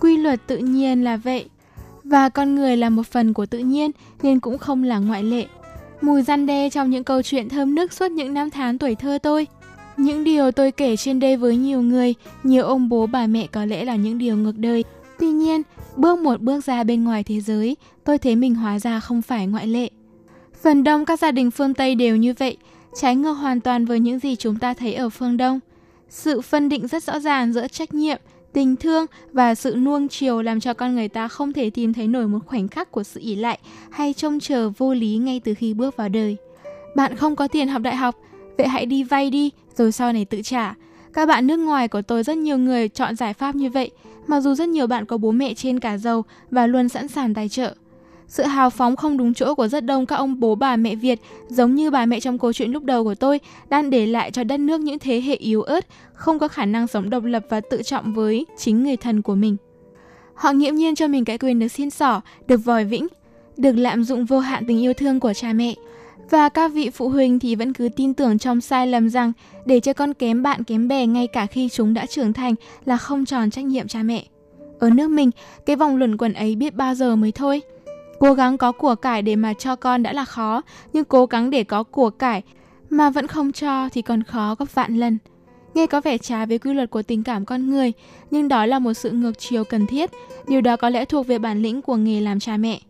[0.00, 1.48] Quy luật tự nhiên là vậy.
[2.10, 3.90] Và con người là một phần của tự nhiên
[4.22, 5.46] nên cũng không là ngoại lệ.
[6.00, 9.18] Mùi răn đe trong những câu chuyện thơm nức suốt những năm tháng tuổi thơ
[9.22, 9.46] tôi.
[9.96, 13.64] Những điều tôi kể trên đây với nhiều người, nhiều ông bố bà mẹ có
[13.64, 14.84] lẽ là những điều ngược đời.
[15.18, 15.62] Tuy nhiên,
[15.96, 19.46] bước một bước ra bên ngoài thế giới, tôi thấy mình hóa ra không phải
[19.46, 19.90] ngoại lệ.
[20.62, 22.56] Phần đông các gia đình phương Tây đều như vậy,
[23.00, 25.60] trái ngược hoàn toàn với những gì chúng ta thấy ở phương Đông.
[26.08, 28.18] Sự phân định rất rõ ràng giữa trách nhiệm,
[28.52, 32.08] tình thương và sự nuông chiều làm cho con người ta không thể tìm thấy
[32.08, 33.58] nổi một khoảnh khắc của sự ỷ lại
[33.90, 36.36] hay trông chờ vô lý ngay từ khi bước vào đời.
[36.96, 38.16] Bạn không có tiền học đại học,
[38.58, 40.74] vậy hãy đi vay đi, rồi sau này tự trả.
[41.12, 43.90] Các bạn nước ngoài của tôi rất nhiều người chọn giải pháp như vậy,
[44.26, 47.34] mặc dù rất nhiều bạn có bố mẹ trên cả giàu và luôn sẵn sàng
[47.34, 47.74] tài trợ.
[48.30, 51.20] Sự hào phóng không đúng chỗ của rất đông các ông bố bà mẹ Việt,
[51.48, 54.44] giống như bà mẹ trong câu chuyện lúc đầu của tôi, đang để lại cho
[54.44, 57.60] đất nước những thế hệ yếu ớt, không có khả năng sống độc lập và
[57.60, 59.56] tự trọng với chính người thân của mình.
[60.34, 63.06] Họ nghiễm nhiên cho mình cái quyền được xin xỏ, được vòi vĩnh,
[63.56, 65.74] được lạm dụng vô hạn tình yêu thương của cha mẹ.
[66.30, 69.32] Và các vị phụ huynh thì vẫn cứ tin tưởng trong sai lầm rằng
[69.66, 72.54] để cho con kém bạn kém bè ngay cả khi chúng đã trưởng thành
[72.84, 74.24] là không tròn trách nhiệm cha mẹ.
[74.78, 75.30] Ở nước mình,
[75.66, 77.62] cái vòng luẩn quẩn ấy biết bao giờ mới thôi.
[78.20, 80.62] Cố gắng có của cải để mà cho con đã là khó,
[80.92, 82.42] nhưng cố gắng để có của cải
[82.90, 85.18] mà vẫn không cho thì còn khó gấp vạn lần.
[85.74, 87.92] Nghe có vẻ trái với quy luật của tình cảm con người,
[88.30, 90.10] nhưng đó là một sự ngược chiều cần thiết.
[90.48, 92.80] Điều đó có lẽ thuộc về bản lĩnh của nghề làm cha mẹ.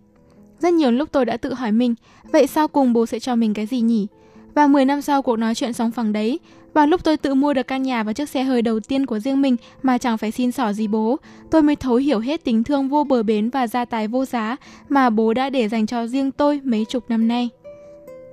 [0.59, 1.95] Rất nhiều lúc tôi đã tự hỏi mình,
[2.33, 4.07] vậy sau cùng bố sẽ cho mình cái gì nhỉ?
[4.55, 6.39] Và 10 năm sau cuộc nói chuyện sóng phẳng đấy,
[6.75, 9.19] vào lúc tôi tự mua được căn nhà và chiếc xe hơi đầu tiên của
[9.19, 11.17] riêng mình mà chẳng phải xin xỏ gì bố,
[11.51, 14.57] tôi mới thấu hiểu hết tình thương vô bờ bến và gia tài vô giá
[14.89, 17.49] mà bố đã để dành cho riêng tôi mấy chục năm nay.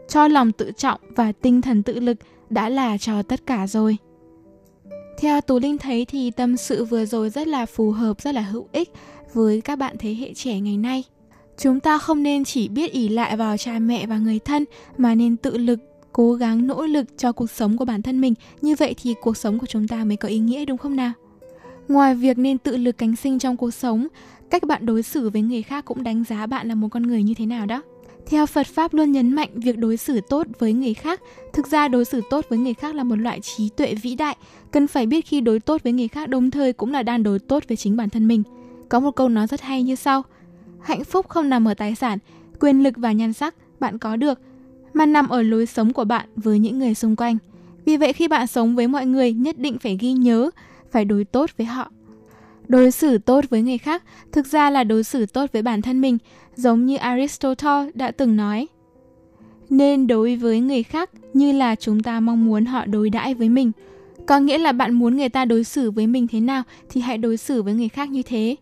[0.07, 2.17] Cho lòng tự trọng và tinh thần tự lực
[2.49, 3.97] đã là cho tất cả rồi.
[5.17, 8.41] Theo Tú Linh thấy thì tâm sự vừa rồi rất là phù hợp, rất là
[8.41, 8.89] hữu ích
[9.33, 11.03] với các bạn thế hệ trẻ ngày nay.
[11.57, 14.65] Chúng ta không nên chỉ biết ỉ lại vào cha mẹ và người thân
[14.97, 15.79] mà nên tự lực,
[16.17, 18.33] cố gắng nỗ lực cho cuộc sống của bản thân mình.
[18.61, 21.11] Như vậy thì cuộc sống của chúng ta mới có ý nghĩa đúng không nào?
[21.87, 24.07] Ngoài việc nên tự lực cánh sinh trong cuộc sống,
[24.49, 27.23] cách bạn đối xử với người khác cũng đánh giá bạn là một con người
[27.23, 27.81] như thế nào đó.
[28.25, 31.21] Theo Phật Pháp luôn nhấn mạnh việc đối xử tốt với người khác.
[31.53, 34.35] Thực ra đối xử tốt với người khác là một loại trí tuệ vĩ đại,
[34.71, 37.39] cần phải biết khi đối tốt với người khác đồng thời cũng là đang đối
[37.39, 38.43] tốt với chính bản thân mình.
[38.89, 40.23] Có một câu nói rất hay như sau:
[40.81, 42.19] Hạnh phúc không nằm ở tài sản,
[42.59, 44.39] quyền lực và nhan sắc bạn có được,
[44.97, 47.37] mà nằm ở lối sống của bạn với những người xung quanh.
[47.85, 50.49] Vì vậy khi bạn sống với mọi người nhất định phải ghi nhớ,
[50.91, 51.91] phải đối tốt với họ.
[52.67, 56.01] Đối xử tốt với người khác thực ra là đối xử tốt với bản thân
[56.01, 56.17] mình,
[56.55, 58.67] giống như Aristotle đã từng nói.
[59.69, 63.49] Nên đối với người khác như là chúng ta mong muốn họ đối đãi với
[63.49, 63.71] mình.
[64.27, 67.17] Có nghĩa là bạn muốn người ta đối xử với mình thế nào thì hãy
[67.17, 68.55] đối xử với người khác như thế.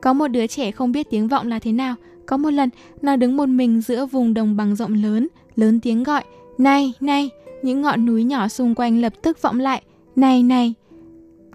[0.00, 1.94] Có một đứa trẻ không biết tiếng vọng là thế nào.
[2.26, 2.70] Có một lần,
[3.02, 5.28] nó đứng một mình giữa vùng đồng bằng rộng lớn,
[5.58, 6.24] lớn tiếng gọi,
[6.58, 7.30] này, này,
[7.62, 9.82] những ngọn núi nhỏ xung quanh lập tức vọng lại,
[10.16, 10.74] này, này.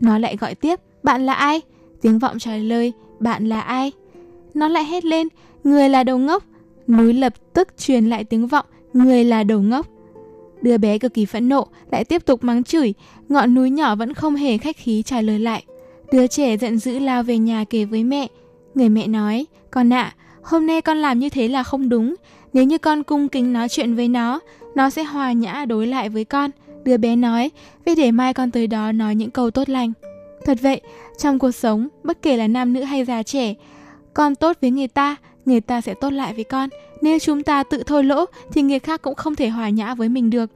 [0.02, 1.62] Nó lại gọi tiếp, bạn là ai?
[2.02, 3.92] Tiếng vọng trả lời, bạn là ai?
[4.54, 5.28] Nó lại hét lên,
[5.64, 6.44] người là đầu ngốc.
[6.88, 9.88] Núi lập tức truyền lại tiếng vọng, người là đầu ngốc.
[10.62, 12.94] Đứa bé cực kỳ phẫn nộ, lại tiếp tục mắng chửi,
[13.30, 15.64] ngọn núi nhỏ vẫn không hề khách khí trả lời lại.
[16.12, 18.28] Đứa trẻ giận dữ lao về nhà kể với mẹ.
[18.76, 22.16] Người mẹ nói, con ạ, à, hôm nay con làm như thế là không đúng.
[22.54, 24.40] Nếu như con cung kính nói chuyện với nó,
[24.76, 26.52] nó sẽ hòa nhã đối lại với con.
[26.84, 27.52] Đứa bé nói,
[27.86, 29.94] vì để mai con tới đó nói những câu tốt lành.
[30.46, 30.82] Thật vậy,
[31.18, 33.54] trong cuộc sống, bất kể là nam nữ hay già trẻ,
[34.14, 35.16] con tốt với người ta,
[35.46, 36.70] người ta sẽ tốt lại với con.
[37.02, 40.10] Nếu chúng ta tự thôi lỗ thì người khác cũng không thể hòa nhã với
[40.10, 40.50] mình được.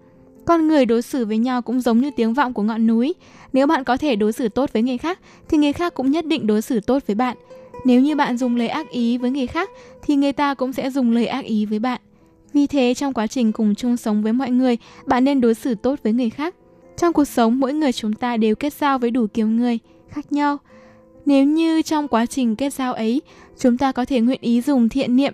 [0.45, 3.13] Con người đối xử với nhau cũng giống như tiếng vọng của ngọn núi.
[3.53, 5.19] Nếu bạn có thể đối xử tốt với người khác
[5.49, 7.38] thì người khác cũng nhất định đối xử tốt với bạn.
[7.86, 9.69] Nếu như bạn dùng lời ác ý với người khác
[10.01, 12.01] thì người ta cũng sẽ dùng lời ác ý với bạn.
[12.53, 15.75] Vì thế trong quá trình cùng chung sống với mọi người, bạn nên đối xử
[15.75, 16.55] tốt với người khác.
[16.97, 20.32] Trong cuộc sống, mỗi người chúng ta đều kết giao với đủ kiểu người khác
[20.32, 20.57] nhau.
[21.25, 23.21] Nếu như trong quá trình kết giao ấy,
[23.59, 25.34] chúng ta có thể nguyện ý dùng thiện niệm,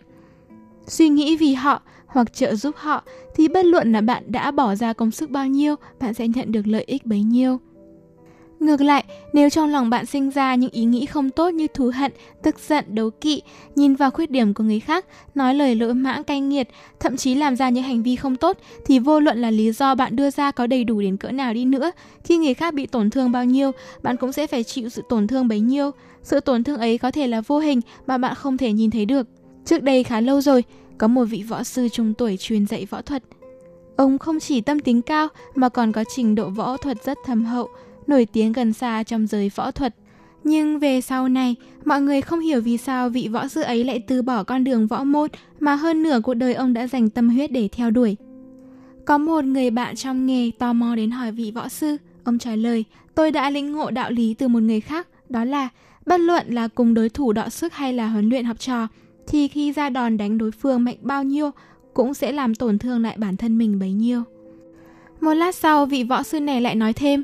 [0.88, 3.04] suy nghĩ vì họ hoặc trợ giúp họ
[3.36, 6.52] thì bất luận là bạn đã bỏ ra công sức bao nhiêu, bạn sẽ nhận
[6.52, 7.60] được lợi ích bấy nhiêu.
[8.64, 9.04] Ngược lại,
[9.34, 12.12] nếu trong lòng bạn sinh ra những ý nghĩ không tốt như thù hận,
[12.42, 13.42] tức giận, đấu kỵ,
[13.76, 15.06] nhìn vào khuyết điểm của người khác,
[15.36, 18.58] nói lời lỗi mãng cay nghiệt, thậm chí làm ra những hành vi không tốt,
[18.86, 21.54] thì vô luận là lý do bạn đưa ra có đầy đủ đến cỡ nào
[21.54, 21.92] đi nữa,
[22.24, 23.72] khi người khác bị tổn thương bao nhiêu,
[24.04, 25.92] bạn cũng sẽ phải chịu sự tổn thương bấy nhiêu.
[26.22, 29.06] Sự tổn thương ấy có thể là vô hình mà bạn không thể nhìn thấy
[29.06, 29.28] được.
[29.66, 30.64] Trước đây khá lâu rồi,
[30.98, 33.24] có một vị võ sư trung tuổi truyền dạy võ thuật.
[33.96, 37.46] Ông không chỉ tâm tính cao mà còn có trình độ võ thuật rất thâm
[37.46, 37.68] hậu,
[38.08, 39.96] nổi tiếng gần xa trong giới võ thuật.
[40.44, 44.00] Nhưng về sau này, mọi người không hiểu vì sao vị võ sư ấy lại
[44.08, 45.30] từ bỏ con đường võ môn
[45.60, 48.18] mà hơn nửa cuộc đời ông đã dành tâm huyết để theo đuổi.
[49.06, 51.98] Có một người bạn trong nghề tò mò đến hỏi vị võ sư.
[52.24, 52.86] Ông trả lời,
[53.16, 55.70] tôi đã lĩnh ngộ đạo lý từ một người khác, đó là
[56.06, 58.88] bất luận là cùng đối thủ đọ sức hay là huấn luyện học trò,
[59.28, 61.52] thì khi ra đòn đánh đối phương mạnh bao nhiêu
[61.94, 64.24] cũng sẽ làm tổn thương lại bản thân mình bấy nhiêu.
[65.22, 67.24] Một lát sau, vị võ sư này lại nói thêm,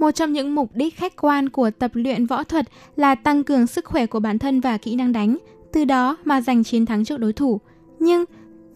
[0.00, 3.66] một trong những mục đích khách quan của tập luyện võ thuật là tăng cường
[3.66, 5.38] sức khỏe của bản thân và kỹ năng đánh,
[5.72, 7.60] từ đó mà giành chiến thắng trước đối thủ.
[7.98, 8.24] Nhưng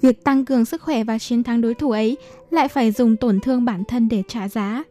[0.01, 2.17] việc tăng cường sức khỏe và chiến thắng đối thủ ấy
[2.51, 4.85] lại phải dùng tổn thương bản thân để trả giá.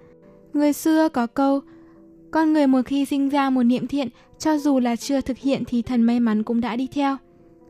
[0.53, 1.61] Người xưa có câu,
[2.31, 4.09] con người một khi sinh ra một niệm thiện,
[4.39, 7.17] cho dù là chưa thực hiện thì thần may mắn cũng đã đi theo.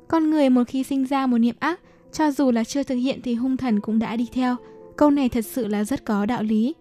[0.07, 1.79] Con người một khi sinh ra một niệm ác,
[2.11, 4.55] cho dù là chưa thực hiện thì hung thần cũng đã đi theo.
[4.97, 6.73] Câu này thật sự là rất có đạo lý.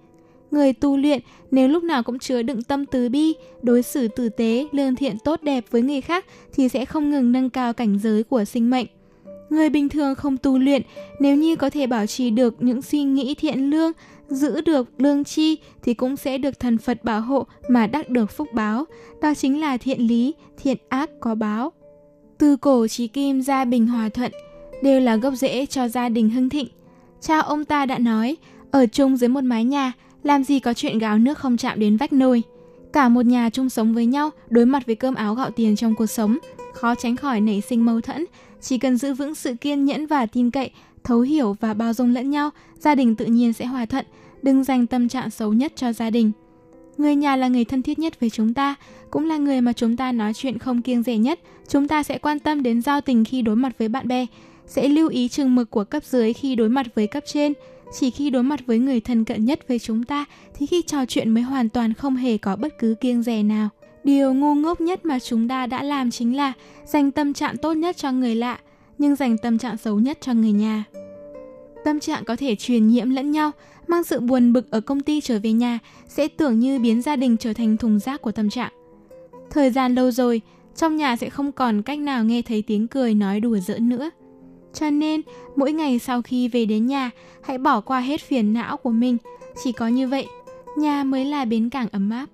[0.52, 4.28] Người tu luyện nếu lúc nào cũng chứa đựng tâm từ bi, đối xử tử
[4.28, 7.98] tế, lương thiện tốt đẹp với người khác thì sẽ không ngừng nâng cao cảnh
[7.98, 8.86] giới của sinh mệnh.
[9.50, 10.82] Người bình thường không tu luyện,
[11.20, 13.92] nếu như có thể bảo trì được những suy nghĩ thiện lương,
[14.28, 18.30] giữ được lương chi thì cũng sẽ được thần Phật bảo hộ mà đắc được
[18.30, 18.84] phúc báo.
[19.22, 21.72] Đó chính là thiện lý, thiện ác có báo.
[22.38, 24.32] Từ cổ trí kim gia bình hòa thuận
[24.82, 26.68] đều là gốc rễ cho gia đình hưng thịnh.
[27.20, 28.36] Cha ông ta đã nói,
[28.70, 29.92] ở chung dưới một mái nhà,
[30.22, 32.42] làm gì có chuyện gáo nước không chạm đến vách nồi.
[32.92, 35.94] Cả một nhà chung sống với nhau, đối mặt với cơm áo gạo tiền trong
[35.94, 36.38] cuộc sống,
[36.74, 38.24] khó tránh khỏi nảy sinh mâu thuẫn.
[38.60, 40.70] Chỉ cần giữ vững sự kiên nhẫn và tin cậy,
[41.04, 44.06] thấu hiểu và bao dung lẫn nhau, gia đình tự nhiên sẽ hòa thuận.
[44.42, 46.32] Đừng dành tâm trạng xấu nhất cho gia đình.
[46.96, 48.74] Người nhà là người thân thiết nhất với chúng ta,
[49.10, 51.40] cũng là người mà chúng ta nói chuyện không kiêng rẻ nhất.
[51.68, 54.26] Chúng ta sẽ quan tâm đến giao tình khi đối mặt với bạn bè,
[54.66, 57.52] sẽ lưu ý chừng mực của cấp dưới khi đối mặt với cấp trên.
[57.92, 60.24] Chỉ khi đối mặt với người thân cận nhất với chúng ta
[60.54, 63.68] thì khi trò chuyện mới hoàn toàn không hề có bất cứ kiêng dè nào.
[64.04, 66.52] Điều ngu ngốc nhất mà chúng ta đã làm chính là
[66.84, 68.58] dành tâm trạng tốt nhất cho người lạ,
[68.98, 70.84] nhưng dành tâm trạng xấu nhất cho người nhà.
[71.84, 73.50] Tâm trạng có thể truyền nhiễm lẫn nhau,
[73.86, 75.78] mang sự buồn bực ở công ty trở về nhà
[76.08, 78.72] sẽ tưởng như biến gia đình trở thành thùng rác của tâm trạng.
[79.50, 80.40] Thời gian lâu rồi,
[80.76, 84.10] trong nhà sẽ không còn cách nào nghe thấy tiếng cười nói đùa giỡn nữa.
[84.74, 85.20] Cho nên,
[85.56, 87.10] mỗi ngày sau khi về đến nhà,
[87.42, 89.16] hãy bỏ qua hết phiền não của mình.
[89.64, 90.26] Chỉ có như vậy,
[90.78, 92.26] nhà mới là bến cảng ấm áp.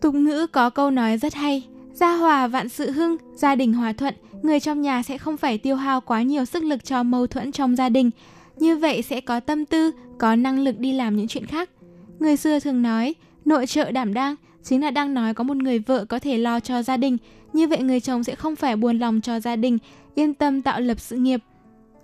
[0.00, 3.92] Tục ngữ có câu nói rất hay, gia hòa vạn sự hưng, gia đình hòa
[3.92, 7.26] thuận, người trong nhà sẽ không phải tiêu hao quá nhiều sức lực cho mâu
[7.26, 8.10] thuẫn trong gia đình.
[8.56, 11.70] Như vậy sẽ có tâm tư, có năng lực đi làm những chuyện khác.
[12.18, 15.78] Người xưa thường nói, nội trợ đảm đang, chính là đang nói có một người
[15.78, 17.16] vợ có thể lo cho gia đình.
[17.52, 19.78] Như vậy người chồng sẽ không phải buồn lòng cho gia đình,
[20.18, 21.40] yên tâm tạo lập sự nghiệp.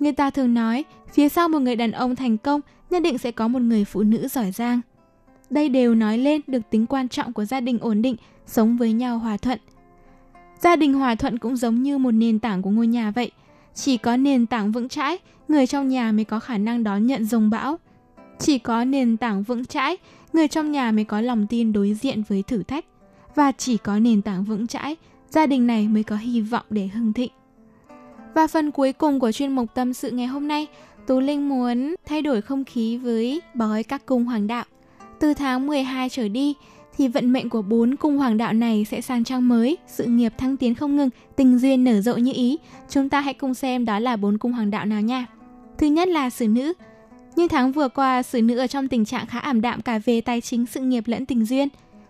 [0.00, 2.60] Người ta thường nói, phía sau một người đàn ông thành công,
[2.90, 4.80] nhất định sẽ có một người phụ nữ giỏi giang.
[5.50, 8.92] Đây đều nói lên được tính quan trọng của gia đình ổn định, sống với
[8.92, 9.58] nhau hòa thuận.
[10.60, 13.30] Gia đình hòa thuận cũng giống như một nền tảng của ngôi nhà vậy.
[13.74, 17.24] Chỉ có nền tảng vững chãi, người trong nhà mới có khả năng đón nhận
[17.24, 17.78] dòng bão.
[18.38, 19.96] Chỉ có nền tảng vững chãi,
[20.32, 22.84] người trong nhà mới có lòng tin đối diện với thử thách.
[23.34, 24.96] Và chỉ có nền tảng vững chãi,
[25.30, 27.30] gia đình này mới có hy vọng để hưng thịnh.
[28.34, 30.66] Và phần cuối cùng của chuyên mục tâm sự ngày hôm nay,
[31.06, 34.64] Tú Linh muốn thay đổi không khí với bói các cung hoàng đạo.
[35.20, 36.54] Từ tháng 12 trở đi,
[36.96, 40.32] thì vận mệnh của bốn cung hoàng đạo này sẽ sang trang mới, sự nghiệp
[40.38, 42.58] thăng tiến không ngừng, tình duyên nở rộ như ý.
[42.88, 45.26] Chúng ta hãy cùng xem đó là bốn cung hoàng đạo nào nha.
[45.78, 46.72] Thứ nhất là xử nữ.
[47.36, 50.20] như tháng vừa qua, xử nữ ở trong tình trạng khá ảm đạm cả về
[50.20, 51.68] tài chính, sự nghiệp lẫn tình duyên.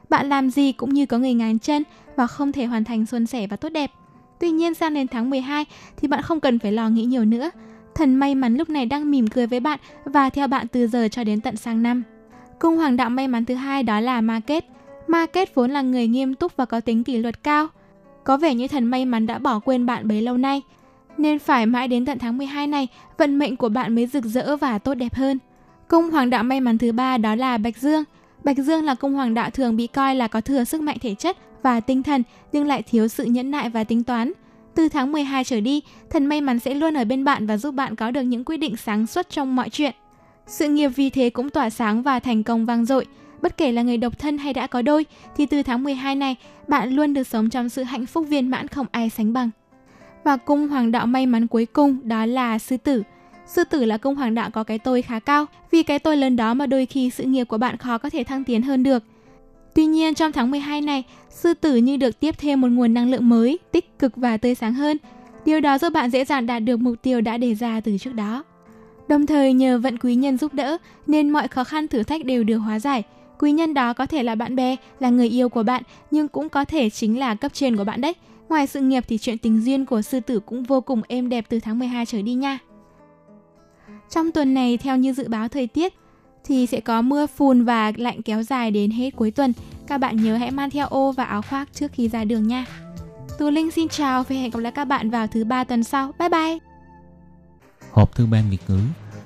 [0.08, 1.82] Bạn làm gì cũng như có người ngán chân
[2.16, 3.90] và không thể hoàn thành suôn sẻ và tốt đẹp.
[4.44, 5.64] Tuy nhiên sang đến tháng 12
[5.96, 7.50] thì bạn không cần phải lo nghĩ nhiều nữa.
[7.94, 11.08] Thần may mắn lúc này đang mỉm cười với bạn và theo bạn từ giờ
[11.08, 12.02] cho đến tận sang năm.
[12.58, 14.64] Cung hoàng đạo may mắn thứ hai đó là Market.
[15.06, 17.66] Market vốn là người nghiêm túc và có tính kỷ luật cao.
[18.24, 20.62] Có vẻ như thần may mắn đã bỏ quên bạn bấy lâu nay.
[21.18, 22.88] Nên phải mãi đến tận tháng 12 này,
[23.18, 25.38] vận mệnh của bạn mới rực rỡ và tốt đẹp hơn.
[25.88, 28.04] Cung hoàng đạo may mắn thứ ba đó là Bạch Dương.
[28.44, 31.14] Bạch Dương là cung hoàng đạo thường bị coi là có thừa sức mạnh thể
[31.14, 34.32] chất và tinh thần nhưng lại thiếu sự nhẫn nại và tính toán.
[34.74, 37.74] Từ tháng 12 trở đi, thần may mắn sẽ luôn ở bên bạn và giúp
[37.74, 39.94] bạn có được những quyết định sáng suốt trong mọi chuyện.
[40.46, 43.06] Sự nghiệp vì thế cũng tỏa sáng và thành công vang dội.
[43.42, 45.06] Bất kể là người độc thân hay đã có đôi,
[45.36, 46.36] thì từ tháng 12 này,
[46.68, 49.50] bạn luôn được sống trong sự hạnh phúc viên mãn không ai sánh bằng.
[50.24, 53.02] Và cung hoàng đạo may mắn cuối cùng đó là sư tử.
[53.46, 56.36] Sư tử là cung hoàng đạo có cái tôi khá cao, vì cái tôi lớn
[56.36, 59.04] đó mà đôi khi sự nghiệp của bạn khó có thể thăng tiến hơn được.
[59.74, 63.10] Tuy nhiên trong tháng 12 này, sư tử như được tiếp thêm một nguồn năng
[63.10, 64.96] lượng mới, tích cực và tươi sáng hơn.
[65.44, 68.14] Điều đó giúp bạn dễ dàng đạt được mục tiêu đã đề ra từ trước
[68.14, 68.44] đó.
[69.08, 72.44] Đồng thời nhờ vận quý nhân giúp đỡ nên mọi khó khăn thử thách đều
[72.44, 73.02] được hóa giải.
[73.38, 76.48] Quý nhân đó có thể là bạn bè, là người yêu của bạn nhưng cũng
[76.48, 78.14] có thể chính là cấp trên của bạn đấy.
[78.48, 81.44] Ngoài sự nghiệp thì chuyện tình duyên của sư tử cũng vô cùng êm đẹp
[81.48, 82.58] từ tháng 12 trở đi nha.
[84.10, 85.94] Trong tuần này theo như dự báo thời tiết
[86.44, 89.52] thì sẽ có mưa phùn và lạnh kéo dài đến hết cuối tuần.
[89.86, 92.64] Các bạn nhớ hãy mang theo ô và áo khoác trước khi ra đường nha.
[93.38, 96.12] Tú Linh xin chào và hẹn gặp lại các bạn vào thứ ba tuần sau.
[96.18, 96.58] Bye bye!
[97.92, 98.80] Hộp thư ban Việt ngữ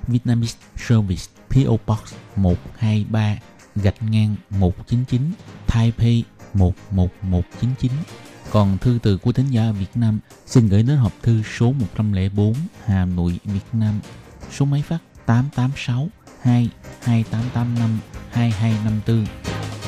[0.07, 3.35] Vietnamese Service PO Box 123
[3.75, 5.21] gạch ngang 199
[5.67, 7.91] Taipei 11199
[8.51, 12.53] còn thư từ của thính giả Việt Nam xin gửi đến hộp thư số 104
[12.85, 13.99] Hà Nội, Việt Nam
[14.51, 16.07] số máy phát 886
[16.45, 16.71] 2
[17.05, 19.78] 2885 2254